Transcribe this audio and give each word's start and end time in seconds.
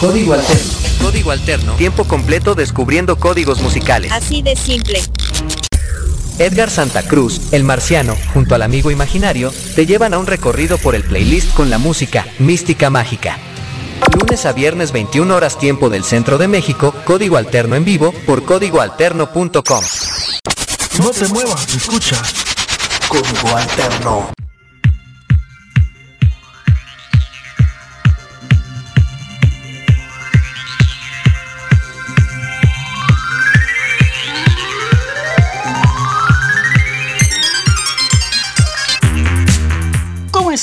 Código 0.00 0.34
Alterno. 0.34 0.72
Código 1.00 1.30
Alterno. 1.30 1.72
Tiempo 1.76 2.04
completo 2.04 2.54
descubriendo 2.54 3.16
códigos 3.16 3.62
musicales. 3.62 4.12
Así 4.12 4.42
de 4.42 4.54
simple. 4.54 5.00
Edgar 6.38 6.70
Santa 6.70 7.02
Cruz, 7.02 7.40
el 7.52 7.64
marciano, 7.64 8.14
junto 8.34 8.54
al 8.54 8.60
amigo 8.60 8.90
imaginario, 8.90 9.54
te 9.74 9.86
llevan 9.86 10.12
a 10.12 10.18
un 10.18 10.26
recorrido 10.26 10.76
por 10.76 10.94
el 10.94 11.02
playlist 11.02 11.54
con 11.54 11.70
la 11.70 11.78
música 11.78 12.26
mística 12.38 12.90
mágica. 12.90 13.38
Lunes 14.14 14.44
a 14.44 14.52
viernes 14.52 14.92
21 14.92 15.34
horas 15.34 15.58
tiempo 15.58 15.88
del 15.88 16.04
centro 16.04 16.36
de 16.36 16.48
México, 16.48 16.94
código 17.06 17.38
alterno 17.38 17.74
en 17.74 17.86
vivo 17.86 18.12
por 18.26 18.44
códigoalterno.com. 18.44 19.84
No 20.98 21.10
te 21.10 21.28
muevas, 21.28 21.74
escucha. 21.74 22.16
Código 23.08 23.56
Alterno. 23.56 24.45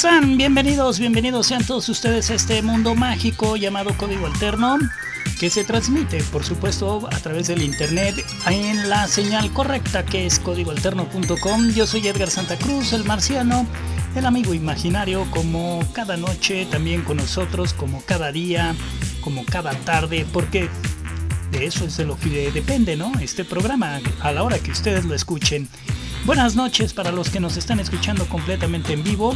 Bienvenidos, 0.03 0.99
bienvenidos 0.99 1.47
sean 1.47 1.65
todos 1.65 1.87
ustedes 1.87 2.29
a 2.29 2.33
este 2.33 2.61
mundo 2.61 2.93
mágico 2.93 3.55
llamado 3.55 3.95
Código 3.95 4.25
Alterno, 4.25 4.77
que 5.39 5.49
se 5.49 5.63
transmite, 5.63 6.21
por 6.23 6.43
supuesto, 6.43 7.07
a 7.09 7.17
través 7.19 7.47
del 7.47 7.61
internet 7.61 8.13
en 8.47 8.89
la 8.89 9.07
señal 9.07 9.53
correcta 9.53 10.03
que 10.03 10.25
es 10.25 10.39
códigoalterno.com. 10.39 11.69
Yo 11.69 11.87
soy 11.87 12.05
Edgar 12.05 12.29
Santa 12.29 12.57
Cruz, 12.57 12.91
el 12.91 13.05
marciano, 13.05 13.65
el 14.13 14.25
amigo 14.25 14.53
imaginario, 14.53 15.25
como 15.31 15.79
cada 15.93 16.17
noche, 16.17 16.65
también 16.65 17.03
con 17.03 17.15
nosotros, 17.15 17.73
como 17.73 18.01
cada 18.01 18.33
día, 18.33 18.75
como 19.21 19.45
cada 19.45 19.71
tarde, 19.71 20.25
porque 20.33 20.67
de 21.51 21.65
eso 21.65 21.85
es 21.85 21.95
de 21.95 22.03
lo 22.03 22.17
que 22.17 22.51
depende, 22.51 22.97
¿no? 22.97 23.13
Este 23.21 23.45
programa, 23.45 24.01
a 24.19 24.31
la 24.33 24.43
hora 24.43 24.59
que 24.59 24.71
ustedes 24.71 25.05
lo 25.05 25.15
escuchen. 25.15 25.69
Buenas 26.25 26.55
noches 26.55 26.93
para 26.93 27.11
los 27.11 27.29
que 27.29 27.41
nos 27.41 27.57
están 27.57 27.81
escuchando 27.81 28.25
completamente 28.27 28.93
en 28.93 29.03
vivo, 29.03 29.35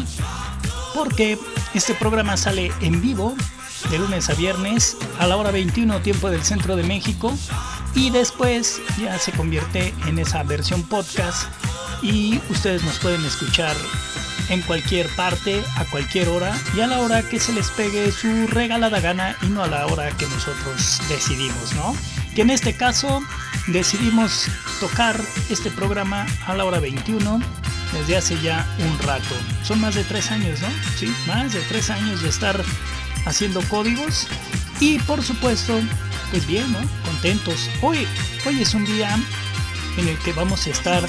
porque 0.96 1.38
este 1.74 1.94
programa 1.94 2.38
sale 2.38 2.72
en 2.80 3.02
vivo 3.02 3.36
de 3.92 4.00
lunes 4.00 4.30
a 4.30 4.36
viernes 4.36 4.96
a 5.20 5.28
la 5.28 5.36
hora 5.36 5.52
21 5.52 6.00
tiempo 6.00 6.30
del 6.30 6.44
centro 6.44 6.78
de 6.78 6.84
México 6.84 7.34
y 7.94 8.10
después 8.10 8.80
ya 8.98 9.20
se 9.20 9.34
convierte 9.34 9.94
en 10.08 10.18
esa 10.18 10.44
versión 10.44 10.82
podcast 10.82 11.50
y 12.02 12.40
ustedes 12.50 12.82
nos 12.86 13.00
pueden 13.00 13.24
escuchar 13.26 13.76
en 14.48 14.62
cualquier 14.62 15.14
parte, 15.18 15.62
a 15.76 15.84
cualquier 15.86 16.30
hora 16.30 16.58
y 16.74 16.80
a 16.80 16.88
la 16.88 17.02
hora 17.02 17.22
que 17.22 17.38
se 17.38 17.52
les 17.52 17.70
pegue 17.70 18.14
su 18.14 18.48
regalada 18.48 19.02
gana 19.02 19.36
y 19.42 19.48
no 19.48 19.62
a 19.62 19.68
la 19.68 19.86
hora 19.88 20.10
que 20.12 20.26
nosotros 20.28 21.02
decidimos, 21.10 21.74
¿no? 21.76 21.94
Que 22.34 22.44
en 22.44 22.50
este 22.50 22.78
caso 22.78 23.22
decidimos 23.68 24.48
tocar 24.80 25.22
este 25.50 25.70
programa 25.72 26.26
a 26.46 26.56
la 26.56 26.66
hora 26.66 26.80
21 26.80 27.40
desde 27.94 28.18
hace 28.18 28.42
ya 28.42 28.66
un 28.80 29.00
rato. 29.00 29.36
Son 29.64 29.80
más 29.80 29.96
de 29.96 30.04
tres 30.04 30.32
años, 30.32 30.62
¿no? 30.62 30.68
Sí, 30.98 31.14
más 31.28 31.54
de 31.54 31.62
tres 31.62 31.90
años 31.90 32.22
de 32.22 32.30
estar 32.30 32.62
haciendo 33.26 33.62
códigos 33.64 34.28
y 34.80 35.00
por 35.00 35.24
supuesto, 35.24 35.80
pues 36.32 36.46
bien, 36.48 36.72
¿no? 36.72 36.80
Contentos. 37.06 37.70
Hoy, 37.82 38.08
hoy 38.46 38.62
es 38.62 38.74
un 38.74 38.86
día 38.86 39.18
en 39.98 40.08
el 40.08 40.18
que 40.20 40.34
vamos 40.34 40.68
a 40.68 40.70
estar 40.70 41.08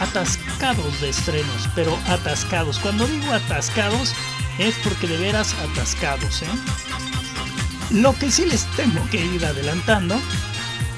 atascados 0.00 1.00
de 1.00 1.10
estrenos, 1.10 1.68
pero 1.74 1.98
atascados. 2.08 2.78
Cuando 2.78 3.06
digo 3.06 3.32
atascados 3.32 4.14
es 4.58 4.74
porque 4.84 5.06
de 5.06 5.18
veras 5.18 5.54
atascados, 5.54 6.42
¿eh? 6.42 6.46
Lo 7.90 8.14
que 8.14 8.30
sí 8.30 8.44
les 8.44 8.64
tengo 8.76 9.02
que 9.10 9.24
ir 9.24 9.44
adelantando 9.44 10.20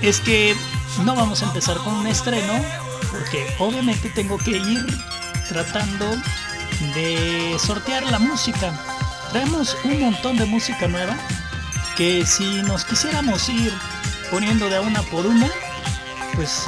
es 0.03 0.21
que 0.21 0.57
no 0.99 1.15
vamos 1.15 1.43
a 1.43 1.47
empezar 1.47 1.79
con 1.79 1.95
un 1.95 2.07
estreno, 2.07 2.53
porque 3.11 3.47
obviamente 3.59 4.11
tengo 4.11 4.39
que 4.39 4.53
ir 4.53 4.87
tratando 5.49 6.07
de 6.95 7.57
sortear 7.59 8.05
la 8.05 8.19
música. 8.19 8.73
Traemos 9.31 9.77
un 9.85 10.01
montón 10.01 10.37
de 10.37 10.47
música 10.47 10.89
nueva 10.89 11.17
que 11.97 12.25
si 12.27 12.63
nos 12.63 12.85
quisiéramos 12.85 13.49
ir 13.49 13.73
poniendo 14.31 14.69
de 14.69 14.81
una 14.81 15.03
por 15.03 15.27
una, 15.27 15.49
pues 16.35 16.67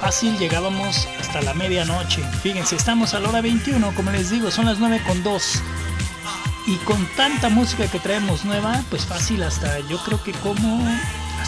fácil 0.00 0.38
llegábamos 0.38 1.06
hasta 1.20 1.42
la 1.42 1.54
medianoche. 1.54 2.22
Fíjense, 2.42 2.76
estamos 2.76 3.14
a 3.14 3.20
la 3.20 3.28
hora 3.28 3.40
21, 3.40 3.94
como 3.94 4.10
les 4.10 4.30
digo, 4.30 4.50
son 4.50 4.66
las 4.66 4.78
9 4.78 5.02
con 5.06 5.22
2. 5.22 5.62
Y 6.66 6.76
con 6.78 7.04
tanta 7.16 7.48
música 7.48 7.86
que 7.88 7.98
traemos 7.98 8.44
nueva, 8.44 8.82
pues 8.90 9.04
fácil 9.04 9.42
hasta 9.42 9.80
yo 9.80 9.98
creo 10.04 10.22
que 10.22 10.32
como 10.32 10.86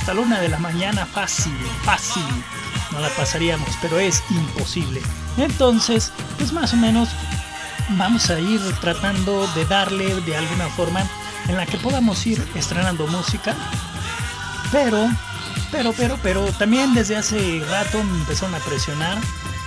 hasta 0.02 0.14
la 0.14 0.22
una 0.22 0.40
de 0.40 0.48
la 0.48 0.58
mañana 0.58 1.06
fácil, 1.06 1.56
fácil. 1.84 2.24
No 2.90 2.98
la 2.98 3.08
pasaríamos, 3.10 3.68
pero 3.80 4.00
es 4.00 4.20
imposible. 4.30 5.00
Entonces, 5.36 6.10
pues 6.38 6.52
más 6.52 6.72
o 6.72 6.76
menos 6.76 7.08
vamos 7.90 8.28
a 8.28 8.40
ir 8.40 8.60
tratando 8.80 9.46
de 9.54 9.64
darle 9.64 10.12
de 10.22 10.36
alguna 10.36 10.68
forma 10.70 11.08
en 11.46 11.56
la 11.56 11.66
que 11.66 11.78
podamos 11.78 12.26
ir 12.26 12.44
estrenando 12.56 13.06
música. 13.06 13.54
Pero, 14.72 15.08
pero, 15.70 15.92
pero, 15.92 16.18
pero 16.20 16.46
también 16.54 16.94
desde 16.94 17.14
hace 17.14 17.64
rato 17.70 18.02
me 18.02 18.18
empezaron 18.18 18.56
a 18.56 18.58
presionar 18.58 19.18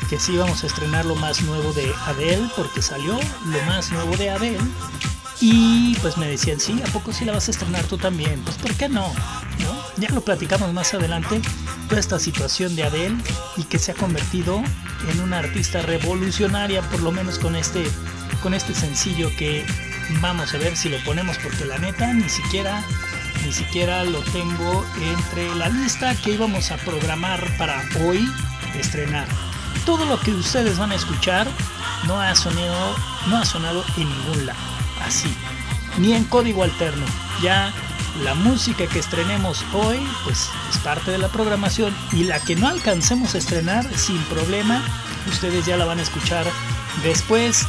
que 0.09 0.19
sí 0.19 0.35
vamos 0.35 0.65
a 0.65 0.67
estrenar 0.67 1.05
lo 1.05 1.15
más 1.15 1.43
nuevo 1.43 1.71
de 1.71 1.93
Adele, 2.07 2.49
porque 2.57 2.81
salió 2.81 3.17
lo 3.45 3.61
más 3.67 3.89
nuevo 3.89 4.17
de 4.17 4.31
Adele. 4.31 4.59
Y 5.41 5.95
pues 6.01 6.17
me 6.17 6.27
decían, 6.27 6.59
sí, 6.59 6.81
¿a 6.87 6.91
poco 6.91 7.11
sí 7.11 7.25
la 7.25 7.33
vas 7.33 7.47
a 7.47 7.51
estrenar 7.51 7.83
tú 7.85 7.97
también? 7.97 8.41
Pues 8.41 8.57
¿por 8.57 8.73
qué 8.75 8.87
no? 8.87 9.11
Ya 9.97 10.09
lo 10.09 10.21
platicamos 10.21 10.73
más 10.73 10.93
adelante, 10.93 11.41
toda 11.87 11.99
esta 11.99 12.19
situación 12.19 12.75
de 12.75 12.83
Adele 12.83 13.15
y 13.57 13.63
que 13.63 13.79
se 13.79 13.91
ha 13.91 13.95
convertido 13.95 14.61
en 15.11 15.21
una 15.21 15.39
artista 15.39 15.81
revolucionaria, 15.81 16.81
por 16.89 17.01
lo 17.01 17.11
menos 17.11 17.39
con 17.39 17.55
este, 17.55 17.85
con 18.43 18.53
este 18.53 18.73
sencillo 18.73 19.29
que 19.37 19.65
vamos 20.21 20.53
a 20.53 20.57
ver 20.57 20.75
si 20.75 20.89
lo 20.89 20.97
ponemos, 21.03 21.37
porque 21.37 21.65
la 21.65 21.77
neta 21.77 22.13
ni 22.13 22.29
siquiera, 22.29 22.83
ni 23.45 23.51
siquiera 23.51 24.03
lo 24.03 24.19
tengo 24.19 24.85
entre 25.01 25.53
la 25.55 25.69
lista 25.69 26.13
que 26.15 26.31
íbamos 26.31 26.71
a 26.71 26.77
programar 26.77 27.45
para 27.57 27.83
hoy 28.05 28.27
estrenar. 28.77 29.27
Todo 29.85 30.05
lo 30.05 30.19
que 30.19 30.31
ustedes 30.31 30.77
van 30.77 30.91
a 30.91 30.95
escuchar 30.95 31.47
no 32.07 32.19
ha 32.19 32.35
sonado, 32.35 32.95
no 33.27 33.37
ha 33.37 33.45
sonado 33.45 33.83
en 33.97 34.09
ningún 34.09 34.45
lado 34.47 34.74
así, 35.05 35.33
ni 35.97 36.13
en 36.13 36.23
código 36.25 36.63
alterno. 36.63 37.05
Ya 37.41 37.73
la 38.23 38.33
música 38.33 38.87
que 38.87 38.99
estrenemos 38.99 39.63
hoy, 39.73 39.99
pues 40.23 40.49
es 40.69 40.77
parte 40.79 41.11
de 41.11 41.17
la 41.17 41.27
programación 41.27 41.95
y 42.11 42.23
la 42.23 42.39
que 42.39 42.55
no 42.55 42.67
alcancemos 42.67 43.35
a 43.35 43.37
estrenar 43.37 43.85
sin 43.97 44.21
problema, 44.23 44.81
ustedes 45.27 45.65
ya 45.65 45.77
la 45.77 45.85
van 45.85 45.99
a 45.99 46.03
escuchar 46.03 46.45
después 47.03 47.65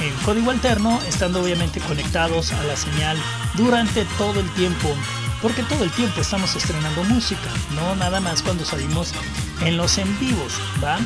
en 0.00 0.14
código 0.24 0.50
alterno, 0.50 1.00
estando 1.08 1.42
obviamente 1.42 1.80
conectados 1.80 2.52
a 2.52 2.62
la 2.64 2.76
señal 2.76 3.18
durante 3.54 4.04
todo 4.18 4.40
el 4.40 4.50
tiempo, 4.50 4.88
porque 5.42 5.62
todo 5.62 5.84
el 5.84 5.90
tiempo 5.90 6.20
estamos 6.20 6.54
estrenando 6.54 7.04
música, 7.04 7.48
no 7.74 7.94
nada 7.96 8.20
más 8.20 8.42
cuando 8.42 8.64
salimos 8.64 9.12
en 9.62 9.76
los 9.76 9.98
en 9.98 10.18
vivos, 10.18 10.54
¿va? 10.82 10.98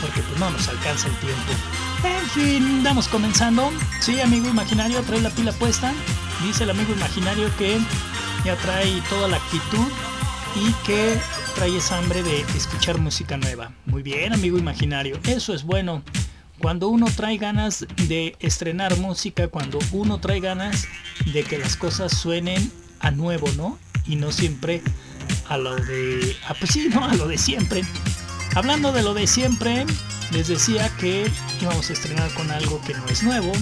Porque 0.00 0.22
pues 0.22 0.38
no 0.38 0.50
nos 0.50 0.68
alcanza 0.68 1.08
el 1.08 1.16
tiempo. 1.16 1.52
En 2.04 2.28
fin, 2.30 2.82
vamos 2.84 3.08
comenzando. 3.08 3.72
Sí, 4.00 4.20
amigo 4.20 4.48
imaginario, 4.48 5.02
trae 5.02 5.20
la 5.20 5.30
pila 5.30 5.52
puesta. 5.52 5.92
Dice 6.42 6.64
el 6.64 6.70
amigo 6.70 6.92
imaginario 6.92 7.50
que 7.56 7.78
ya 8.44 8.56
trae 8.56 9.02
toda 9.08 9.26
la 9.28 9.38
actitud 9.38 9.86
y 10.54 10.72
que 10.86 11.18
trae 11.56 11.76
esa 11.76 11.98
hambre 11.98 12.22
de 12.22 12.40
escuchar 12.56 12.98
música 12.98 13.36
nueva. 13.36 13.72
Muy 13.86 14.02
bien, 14.02 14.32
amigo 14.32 14.58
imaginario, 14.58 15.18
eso 15.24 15.52
es 15.52 15.64
bueno. 15.64 16.02
Cuando 16.60 16.88
uno 16.88 17.06
trae 17.14 17.36
ganas 17.36 17.86
de 18.08 18.36
estrenar 18.40 18.96
música, 18.98 19.48
cuando 19.48 19.78
uno 19.92 20.18
trae 20.18 20.40
ganas 20.40 20.86
de 21.32 21.42
que 21.42 21.58
las 21.58 21.76
cosas 21.76 22.12
suenen 22.12 22.72
a 23.00 23.10
nuevo, 23.10 23.48
¿no? 23.56 23.78
Y 24.06 24.16
no 24.16 24.32
siempre 24.32 24.82
a 25.48 25.56
lo 25.56 25.76
de... 25.76 26.36
Ah, 26.48 26.54
pues 26.58 26.72
sí, 26.72 26.88
¿no? 26.92 27.04
A 27.04 27.14
lo 27.14 27.28
de 27.28 27.38
siempre. 27.38 27.82
Hablando 28.58 28.90
de 28.90 29.04
lo 29.04 29.14
de 29.14 29.28
siempre, 29.28 29.86
les 30.32 30.48
decía 30.48 30.90
que 30.96 31.30
íbamos 31.60 31.90
a 31.90 31.92
estrenar 31.92 32.28
con 32.34 32.50
algo 32.50 32.80
que 32.84 32.92
no 32.92 33.06
es 33.06 33.22
nuevo, 33.22 33.52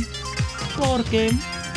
porque 0.74 1.30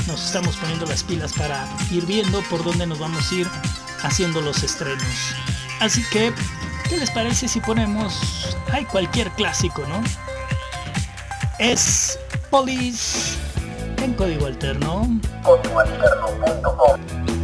nos 0.07 0.25
estamos 0.25 0.55
poniendo 0.55 0.85
las 0.85 1.03
pilas 1.03 1.33
para 1.33 1.67
ir 1.91 2.05
viendo 2.05 2.41
por 2.43 2.63
dónde 2.63 2.87
nos 2.87 2.97
vamos 2.97 3.29
a 3.29 3.35
ir 3.35 3.47
haciendo 4.03 4.39
los 4.39 4.63
estrenos. 4.63 5.03
Así 5.81 6.01
que, 6.13 6.31
¿qué 6.87 6.95
les 6.95 7.11
parece 7.11 7.49
si 7.49 7.59
ponemos, 7.59 8.55
hay 8.71 8.85
cualquier 8.85 9.29
clásico, 9.31 9.83
¿no? 9.89 10.01
Es 11.59 12.17
Police 12.49 13.37
en 13.97 14.13
código 14.13 14.45
alterno. 14.45 15.19
Código 15.43 15.81
Código 15.81 17.38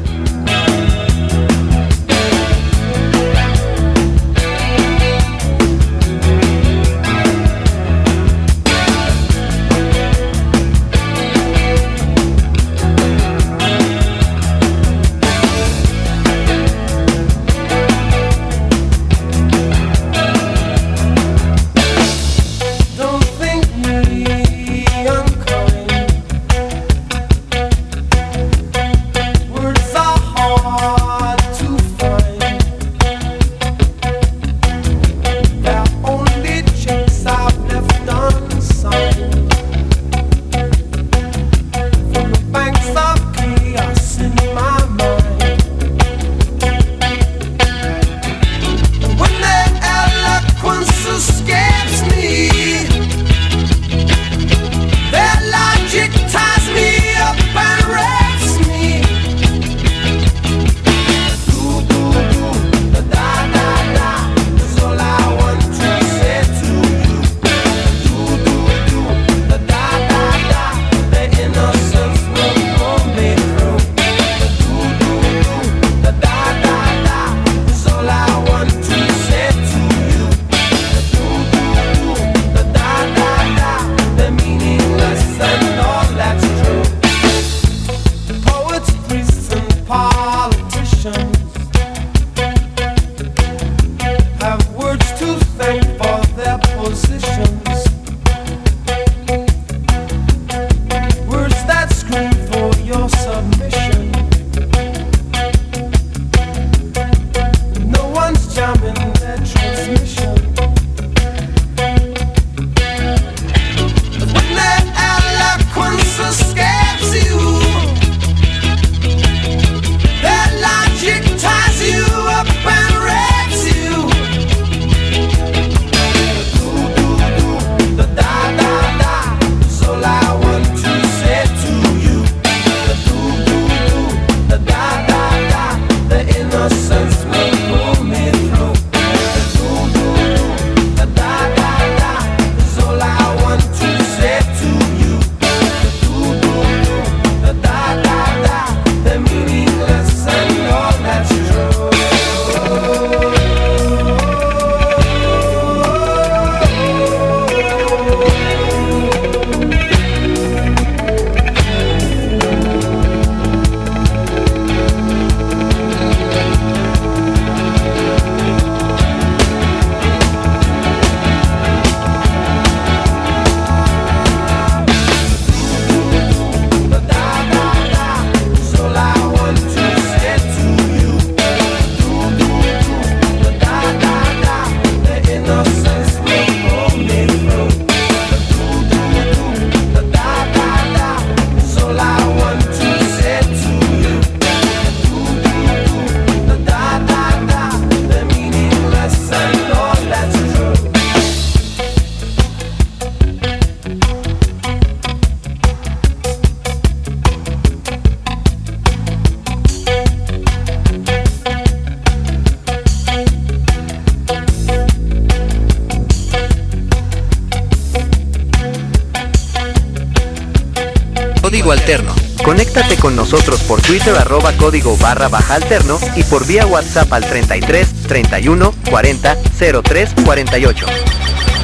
con 223.06 223.16
nosotros 223.16 223.62
por 223.66 223.80
Twitter 223.84 224.16
arroba 224.18 224.52
código 224.54 224.98
barra 224.98 225.28
baja 225.28 225.54
alterno 225.54 226.00
y 226.16 226.24
por 226.24 226.44
vía 226.48 226.66
WhatsApp 226.66 227.14
al 227.14 227.24
33 227.24 228.02
31 228.08 228.74
40 228.90 229.38
03 229.84 230.10
48. 230.26 230.86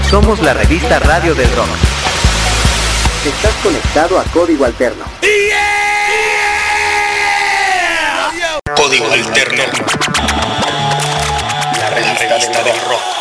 Somos 0.07 0.39
la 0.43 0.53
revista 0.53 0.99
Radio 0.99 1.33
del 1.33 1.51
Rock. 1.55 1.67
Estás 3.25 3.55
conectado 3.63 4.19
a 4.19 4.23
Código 4.25 4.65
Alterno. 4.65 5.03
Código 8.75 9.11
Alterno. 9.11 9.63
La 11.79 11.89
revista 11.89 12.63
del 12.63 12.75
rock. 12.87 13.20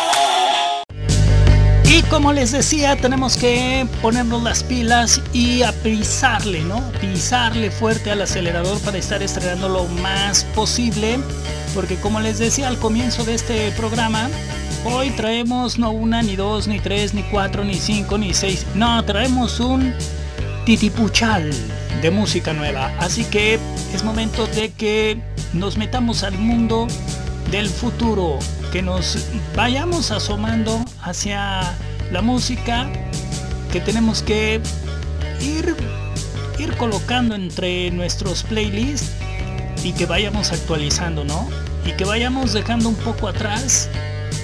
Como 2.11 2.33
les 2.33 2.51
decía, 2.51 2.97
tenemos 2.97 3.37
que 3.37 3.87
ponernos 4.01 4.43
las 4.43 4.63
pilas 4.63 5.21
y 5.31 5.63
a 5.63 5.71
pisarle, 5.71 6.59
¿no? 6.61 6.83
Pisarle 6.99 7.71
fuerte 7.71 8.11
al 8.11 8.21
acelerador 8.21 8.77
para 8.81 8.97
estar 8.97 9.23
estrenando 9.23 9.69
lo 9.69 9.85
más 9.85 10.43
posible. 10.53 11.19
Porque 11.73 11.95
como 11.95 12.19
les 12.19 12.37
decía 12.37 12.67
al 12.67 12.77
comienzo 12.77 13.23
de 13.23 13.35
este 13.35 13.71
programa, 13.71 14.29
hoy 14.83 15.11
traemos 15.11 15.79
no 15.79 15.91
una, 15.91 16.21
ni 16.21 16.35
dos, 16.35 16.67
ni 16.67 16.81
tres, 16.81 17.13
ni 17.13 17.23
cuatro, 17.23 17.63
ni 17.63 17.75
cinco, 17.75 18.17
ni 18.17 18.33
seis. 18.33 18.65
No, 18.75 19.05
traemos 19.05 19.61
un 19.61 19.93
titipuchal 20.65 21.49
de 22.01 22.11
música 22.11 22.51
nueva. 22.51 22.93
Así 22.99 23.23
que 23.23 23.57
es 23.93 24.03
momento 24.03 24.47
de 24.47 24.73
que 24.73 25.17
nos 25.53 25.77
metamos 25.77 26.23
al 26.23 26.37
mundo 26.37 26.87
del 27.51 27.69
futuro, 27.69 28.37
que 28.73 28.81
nos 28.81 29.17
vayamos 29.55 30.11
asomando 30.11 30.83
hacia 31.01 31.73
la 32.11 32.21
música 32.21 32.89
que 33.71 33.79
tenemos 33.79 34.21
que 34.21 34.61
ir, 35.41 35.75
ir 36.59 36.77
colocando 36.77 37.35
entre 37.35 37.89
nuestros 37.91 38.43
playlists 38.43 39.09
y 39.83 39.93
que 39.93 40.05
vayamos 40.05 40.51
actualizando, 40.51 41.23
¿no? 41.23 41.49
Y 41.85 41.93
que 41.93 42.05
vayamos 42.05 42.53
dejando 42.53 42.89
un 42.89 42.95
poco 42.95 43.27
atrás 43.27 43.89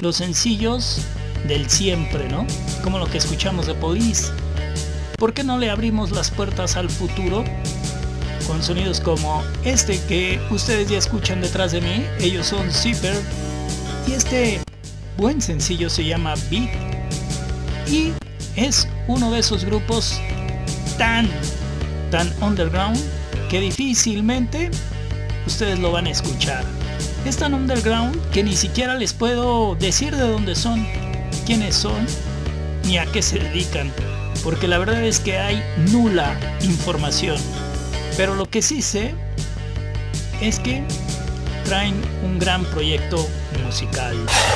los 0.01 0.15
sencillos 0.15 1.01
del 1.47 1.69
siempre, 1.69 2.29
¿no? 2.29 2.47
Como 2.83 2.99
lo 2.99 3.07
que 3.07 3.17
escuchamos 3.17 3.67
de 3.67 3.75
Police. 3.75 4.31
¿Por 5.17 5.33
qué 5.33 5.43
no 5.43 5.57
le 5.57 5.69
abrimos 5.69 6.11
las 6.11 6.31
puertas 6.31 6.77
al 6.77 6.89
futuro 6.89 7.43
con 8.47 8.63
sonidos 8.63 9.01
como 9.01 9.43
este 9.65 9.99
que 10.07 10.39
ustedes 10.49 10.89
ya 10.89 10.97
escuchan 10.97 11.41
detrás 11.41 11.73
de 11.73 11.81
mí. 11.81 12.05
Ellos 12.19 12.47
son 12.47 12.71
Zipper 12.71 13.15
y 14.07 14.13
este 14.13 14.61
buen 15.17 15.41
sencillo 15.41 15.89
se 15.89 16.05
llama 16.05 16.35
Beat 16.49 16.96
y 17.89 18.13
es 18.55 18.87
uno 19.07 19.31
de 19.31 19.39
esos 19.39 19.65
grupos 19.65 20.19
tan 20.97 21.29
tan 22.11 22.31
underground 22.41 22.97
que 23.49 23.59
difícilmente 23.59 24.71
ustedes 25.45 25.79
lo 25.79 25.91
van 25.91 26.07
a 26.07 26.11
escuchar. 26.11 26.63
Es 27.25 27.37
tan 27.37 27.53
underground 27.53 28.17
que 28.31 28.43
ni 28.43 28.55
siquiera 28.55 28.95
les 28.95 29.13
puedo 29.13 29.75
decir 29.75 30.15
de 30.15 30.27
dónde 30.27 30.55
son, 30.55 30.85
quiénes 31.45 31.75
son, 31.75 32.05
ni 32.85 32.97
a 32.97 33.05
qué 33.05 33.21
se 33.21 33.39
dedican, 33.39 33.91
porque 34.43 34.67
la 34.67 34.77
verdad 34.77 35.03
es 35.03 35.19
que 35.19 35.37
hay 35.37 35.61
nula 35.91 36.37
información. 36.61 37.37
Pero 38.15 38.35
lo 38.35 38.49
que 38.49 38.61
sí 38.61 38.81
sé 38.81 39.13
es 40.41 40.59
que 40.59 40.83
traen 41.65 41.95
un 42.23 42.39
gran 42.39 42.63
proyecto 42.65 43.27
musical. 43.65 44.15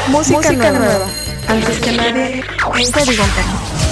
Música, 0.09 0.37
Música 0.37 0.71
nueva. 0.71 0.79
nueva. 0.79 1.07
Antes 1.51 1.79
que 1.79 1.91
nadie, 1.91 2.43
en 2.79 2.91
código 2.93 3.23
alterno. 3.23 3.90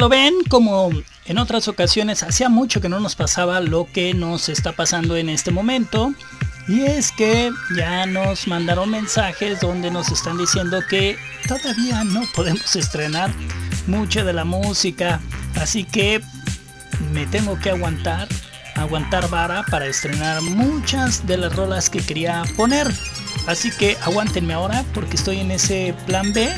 Lo 0.00 0.08
ven, 0.08 0.34
como 0.48 0.90
en 1.26 1.38
otras 1.38 1.68
ocasiones 1.68 2.22
hacía 2.22 2.48
mucho 2.48 2.80
que 2.80 2.88
no 2.88 3.00
nos 3.00 3.16
pasaba 3.16 3.60
lo 3.60 3.86
que 3.92 4.14
nos 4.14 4.48
está 4.48 4.72
pasando 4.72 5.14
en 5.16 5.28
este 5.28 5.50
momento. 5.50 6.14
Y 6.68 6.82
es 6.82 7.12
que 7.12 7.50
ya 7.76 8.06
nos 8.06 8.46
mandaron 8.46 8.90
mensajes 8.90 9.60
donde 9.60 9.90
nos 9.90 10.10
están 10.10 10.38
diciendo 10.38 10.80
que 10.88 11.18
todavía 11.46 12.02
no 12.04 12.22
podemos 12.34 12.74
estrenar 12.76 13.30
mucha 13.86 14.24
de 14.24 14.32
la 14.32 14.44
música. 14.44 15.20
Así 15.56 15.84
que 15.84 16.22
me 17.12 17.26
tengo 17.26 17.58
que 17.58 17.70
aguantar, 17.70 18.26
aguantar 18.76 19.28
vara 19.28 19.64
para 19.70 19.86
estrenar 19.86 20.40
muchas 20.40 21.26
de 21.26 21.36
las 21.36 21.54
rolas 21.54 21.90
que 21.90 22.00
quería 22.00 22.42
poner. 22.56 22.90
Así 23.46 23.70
que 23.70 23.98
aguántenme 24.02 24.54
ahora 24.54 24.82
porque 24.94 25.16
estoy 25.16 25.40
en 25.40 25.50
ese 25.50 25.94
plan 26.06 26.32
B 26.32 26.50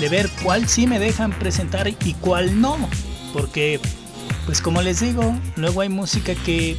de 0.00 0.08
ver 0.08 0.30
cuál 0.42 0.68
sí 0.68 0.86
me 0.86 0.98
dejan 0.98 1.32
presentar 1.32 1.88
y 1.88 2.14
cuál 2.14 2.60
no. 2.60 2.76
Porque, 3.32 3.80
pues 4.46 4.60
como 4.60 4.82
les 4.82 5.00
digo, 5.00 5.38
luego 5.56 5.82
hay 5.82 5.88
música 5.88 6.34
que, 6.34 6.76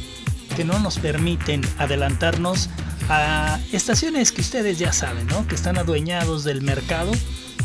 que 0.56 0.64
no 0.64 0.78
nos 0.80 0.98
permiten 0.98 1.62
adelantarnos 1.78 2.68
a 3.08 3.58
estaciones 3.72 4.32
que 4.32 4.40
ustedes 4.40 4.78
ya 4.78 4.92
saben, 4.92 5.26
¿no? 5.28 5.46
Que 5.46 5.54
están 5.54 5.78
adueñados 5.78 6.44
del 6.44 6.62
mercado 6.62 7.12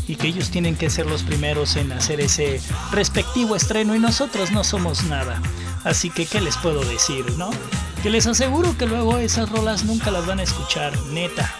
y 0.06 0.16
que 0.16 0.28
ellos 0.28 0.50
tienen 0.50 0.74
que 0.74 0.88
ser 0.88 1.06
los 1.06 1.22
primeros 1.22 1.76
en 1.76 1.92
hacer 1.92 2.20
ese 2.20 2.60
respectivo 2.92 3.54
estreno 3.54 3.94
y 3.94 3.98
nosotros 3.98 4.50
no 4.50 4.64
somos 4.64 5.04
nada. 5.04 5.40
Así 5.84 6.10
que, 6.10 6.26
¿qué 6.26 6.40
les 6.40 6.56
puedo 6.56 6.82
decir, 6.84 7.24
no? 7.36 7.50
Que 8.02 8.10
les 8.10 8.26
aseguro 8.26 8.76
que 8.78 8.86
luego 8.86 9.18
esas 9.18 9.50
rolas 9.50 9.84
nunca 9.84 10.10
las 10.10 10.26
van 10.26 10.40
a 10.40 10.44
escuchar, 10.44 10.96
neta, 11.06 11.54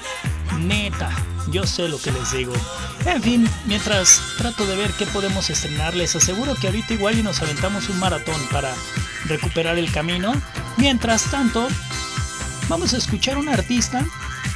neta, 0.59 1.11
yo 1.51 1.67
sé 1.67 1.89
lo 1.89 1.99
que 2.01 2.11
les 2.11 2.33
digo. 2.33 2.53
En 3.05 3.23
fin, 3.23 3.49
mientras 3.67 4.21
trato 4.37 4.67
de 4.67 4.77
ver 4.77 4.93
qué 4.93 5.07
podemos 5.07 5.51
estrenar, 5.51 5.95
les 5.95 6.15
aseguro 6.17 6.55
que 6.55 6.69
ahorita 6.69 6.95
igual 6.95 7.19
y 7.19 7.23
nos 7.23 7.41
aventamos 7.43 7.89
un 7.89 7.99
maratón 7.99 8.41
para 8.51 8.75
recuperar 9.27 9.79
el 9.79 9.91
camino. 9.91 10.33
Mientras 10.77 11.25
tanto, 11.31 11.69
vamos 12.69 12.95
a 12.95 12.99
escuchar 12.99 13.39
una 13.39 13.55
artista 13.55 14.05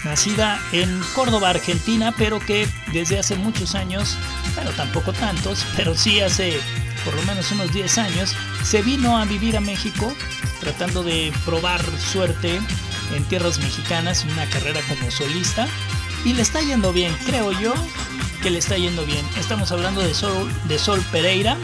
nacida 0.05 0.61
en 0.73 1.01
Córdoba, 1.15 1.51
Argentina, 1.51 2.13
pero 2.17 2.41
que 2.41 2.69
desde 2.93 3.19
hace 3.19 3.37
muchos 3.37 3.75
años, 3.75 4.17
pero 4.55 4.71
tampoco 4.73 5.13
tantos, 5.13 5.65
pero 5.77 5.97
sí 5.97 6.21
hace 6.21 6.61
por 7.05 7.15
lo 7.15 7.23
menos 7.23 7.51
unos 7.53 7.73
10 7.73 7.99
años, 7.99 8.35
se 8.63 8.83
vino 8.83 9.19
a 9.19 9.25
vivir 9.25 9.57
a 9.57 9.61
México 9.61 10.13
tratando 10.61 11.03
de 11.03 11.33
probar 11.45 11.81
suerte 11.99 12.61
en 13.15 13.25
tierras 13.25 13.59
mexicanas, 13.59 14.25
una 14.25 14.47
carrera 14.47 14.81
como 14.89 15.11
solista, 15.11 15.67
y 16.25 16.35
le 16.35 16.43
está 16.43 16.61
yendo 16.61 16.93
bien, 16.93 17.17
creo 17.27 17.53
yo 17.53 17.75
que 18.43 18.51
le 18.51 18.59
está 18.59 18.77
yendo 18.77 19.05
bien. 19.05 19.25
Estamos 19.39 19.73
hablando 19.73 20.01
de 20.01 20.15
Sol, 20.15 20.53
de 20.65 20.79
Sol 20.79 21.01
Pereira, 21.13 21.57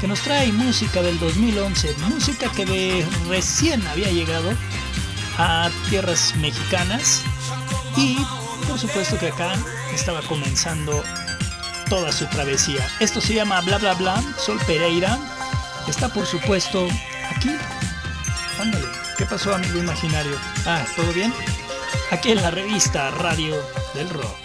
que 0.00 0.08
nos 0.08 0.20
trae 0.20 0.52
música 0.52 1.02
del 1.02 1.18
2011, 1.18 1.94
música 2.08 2.50
que 2.52 2.66
de 2.66 3.06
recién 3.28 3.86
había 3.86 4.10
llegado 4.10 4.52
a 5.38 5.70
tierras 5.88 6.34
mexicanas 6.36 7.22
y 7.96 8.18
por 8.68 8.78
supuesto 8.78 9.18
que 9.18 9.28
acá 9.28 9.54
estaba 9.94 10.20
comenzando 10.22 11.02
toda 11.88 12.10
su 12.10 12.26
travesía. 12.26 12.86
Esto 13.00 13.20
se 13.20 13.34
llama 13.34 13.60
Bla 13.60 13.78
Bla 13.78 13.94
Bla, 13.94 14.22
Sol 14.38 14.58
Pereira. 14.66 15.18
Está 15.86 16.08
por 16.08 16.26
supuesto 16.26 16.88
aquí. 17.36 17.50
Ándale, 19.32 19.44
¿qué 19.44 19.44
pasó 19.44 19.54
amigo 19.54 19.78
imaginario? 19.78 20.36
Ah, 20.66 20.84
¿todo 20.94 21.10
bien? 21.12 21.32
Aquí 22.10 22.32
en 22.32 22.42
la 22.42 22.50
revista 22.50 23.10
Radio 23.12 23.56
del 23.94 24.08
Rock. 24.10 24.42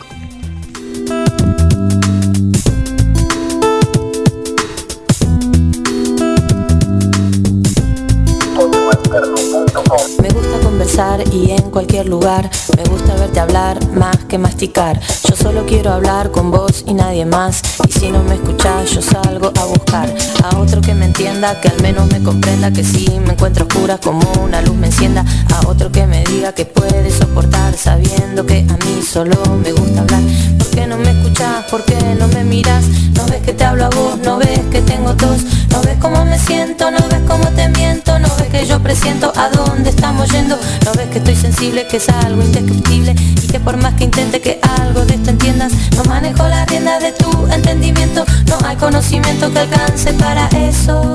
Me 10.21 10.29
gusta 10.29 10.59
conversar 10.63 11.23
y 11.33 11.51
en 11.51 11.69
cualquier 11.69 12.07
lugar. 12.07 12.49
Me 12.77 12.83
gusta 12.85 13.15
verte 13.15 13.39
hablar 13.39 13.85
más 13.89 14.17
que 14.25 14.37
masticar. 14.37 14.99
Yo 15.29 15.35
solo 15.35 15.65
quiero 15.65 15.91
hablar 15.91 16.31
con 16.31 16.51
vos 16.51 16.83
y 16.87 16.93
nadie 16.93 17.25
más. 17.25 17.61
Si 17.99 18.11
no 18.11 18.23
me 18.23 18.35
escuchas, 18.35 18.91
yo 18.91 19.01
salgo 19.01 19.51
a 19.59 19.65
buscar 19.65 20.13
a 20.43 20.57
otro 20.57 20.81
que 20.81 20.93
me 20.93 21.05
entienda, 21.05 21.59
que 21.59 21.67
al 21.67 21.81
menos 21.81 22.07
me 22.11 22.21
comprenda 22.21 22.71
que 22.71 22.83
si 22.83 23.09
me 23.19 23.33
encuentro 23.33 23.65
oscura 23.65 23.97
como 23.97 24.21
una 24.43 24.61
luz 24.61 24.75
me 24.75 24.87
encienda. 24.87 25.25
A 25.53 25.67
otro 25.67 25.91
que 25.91 26.05
me 26.05 26.23
diga 26.25 26.53
que 26.53 26.65
puede 26.65 27.09
soportar 27.11 27.73
sabiendo 27.75 28.45
que 28.45 28.65
a 28.69 28.77
mí 28.85 29.01
solo 29.01 29.35
me 29.63 29.71
gusta 29.71 30.01
hablar. 30.01 30.21
¿Por 30.57 30.67
qué 30.69 30.85
no 30.87 30.97
me 30.97 31.09
escuchas? 31.11 31.65
¿Por 31.71 31.83
qué 31.85 31.97
no 32.19 32.27
me 32.27 32.43
miras? 32.43 32.85
¿No 33.15 33.25
ves 33.25 33.41
que 33.41 33.53
te 33.53 33.63
hablo 33.63 33.85
a 33.85 33.89
vos? 33.89 34.19
¿No 34.23 34.37
ves 34.37 34.59
que 34.71 34.81
tengo 34.81 35.15
tos? 35.15 35.43
¿No 35.71 35.81
ves 35.81 35.97
cómo 35.99 36.23
me 36.23 36.37
siento? 36.37 36.91
¿No 36.91 36.99
ves 37.09 37.21
cómo 37.27 37.45
te 37.49 37.67
miento? 37.69 38.19
¿No 38.19 38.26
ves 38.26 38.26
yo 38.65 38.79
presiento 38.81 39.31
a 39.35 39.49
dónde 39.49 39.89
estamos 39.89 40.31
yendo? 40.31 40.57
¿No 40.85 40.91
ves 40.93 41.07
que 41.09 41.19
estoy 41.19 41.35
sensible, 41.35 41.85
que 41.87 41.97
es 41.97 42.09
algo 42.09 42.41
indescriptible? 42.41 43.15
Y 43.41 43.47
que 43.47 43.59
por 43.59 43.77
más 43.77 43.93
que 43.95 44.05
intente 44.05 44.41
que 44.41 44.59
algo 44.79 45.05
de 45.05 45.15
esto 45.15 45.29
entiendas, 45.29 45.73
no 45.95 46.03
manejo 46.05 46.47
la 46.47 46.65
rienda 46.65 46.99
de 46.99 47.11
tu 47.11 47.47
entendimiento. 47.47 48.25
No 48.47 48.57
hay 48.65 48.75
conocimiento 48.77 49.51
que 49.51 49.59
alcance 49.59 50.13
para 50.13 50.47
eso. 50.49 51.13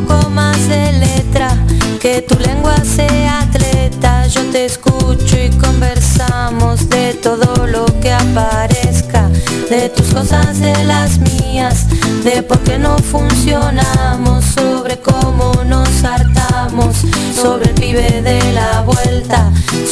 Poco 0.00 0.28
más 0.28 0.68
de 0.68 0.90
letra, 0.92 1.56
que 2.00 2.20
tu 2.22 2.36
lengua 2.40 2.74
sea 2.84 3.42
atleta. 3.42 4.26
Yo 4.26 4.42
te 4.50 4.64
escucho 4.64 5.36
y 5.38 5.50
conversamos 5.50 6.88
de 6.88 7.14
todo 7.14 7.68
lo 7.68 7.86
que 8.00 8.12
aparezca, 8.12 9.28
de 9.70 9.88
tus 9.90 10.12
cosas, 10.12 10.58
de 10.58 10.84
las 10.84 11.18
mías, 11.18 11.86
de 12.24 12.42
por 12.42 12.58
qué 12.64 12.76
no 12.76 12.98
funcionamos, 12.98 14.44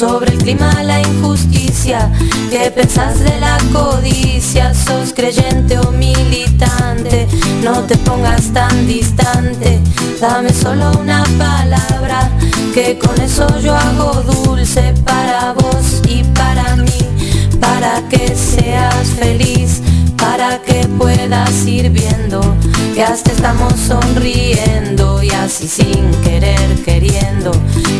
sobre 0.03 0.33
el 0.33 0.39
clima, 0.39 0.83
la 0.83 1.01
injusticia, 1.01 2.11
qué 2.51 2.73
pensás 2.73 3.21
de 3.21 3.39
la 3.39 3.57
codicia, 3.73 4.75
sos 4.75 5.13
creyente 5.15 5.79
o 5.79 5.93
militante, 5.93 7.29
no 7.63 7.83
te 7.85 7.97
pongas 7.99 8.53
tan 8.53 8.89
distante, 8.89 9.79
dame 10.21 10.53
solo 10.53 10.91
una 10.99 11.23
palabra, 11.39 12.29
que 12.75 12.99
con 12.99 13.17
eso 13.21 13.47
yo 13.61 13.77
hago 13.77 14.23
dulce 14.23 14.93
para 15.05 15.53
vos 15.53 16.03
y 16.09 16.25
para 16.35 16.75
mí, 16.75 17.07
para 17.61 18.03
que 18.09 18.35
seas 18.35 19.07
feliz, 19.21 19.82
que 20.65 20.87
puedas 20.99 21.67
ir 21.67 21.89
viendo 21.91 22.41
que 22.95 23.03
hasta 23.03 23.31
estamos 23.31 23.75
sonriendo 23.79 25.23
y 25.23 25.31
así 25.31 25.69
sin 25.69 26.11
querer 26.23 26.83
queriendo, 26.85 27.53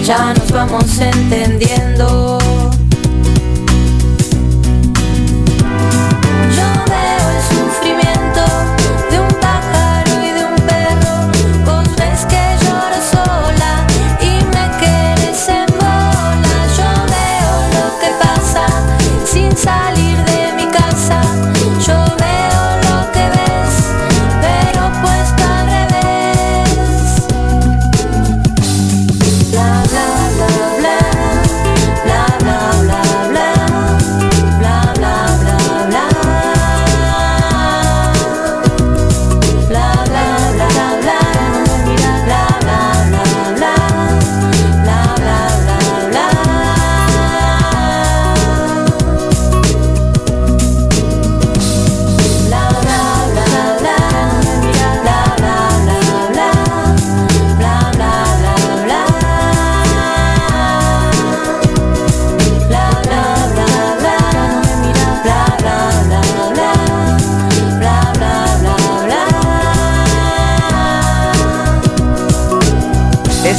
ya 0.05 0.35
nos 0.35 0.51
vamos 0.51 0.99
entendiendo. 0.99 2.42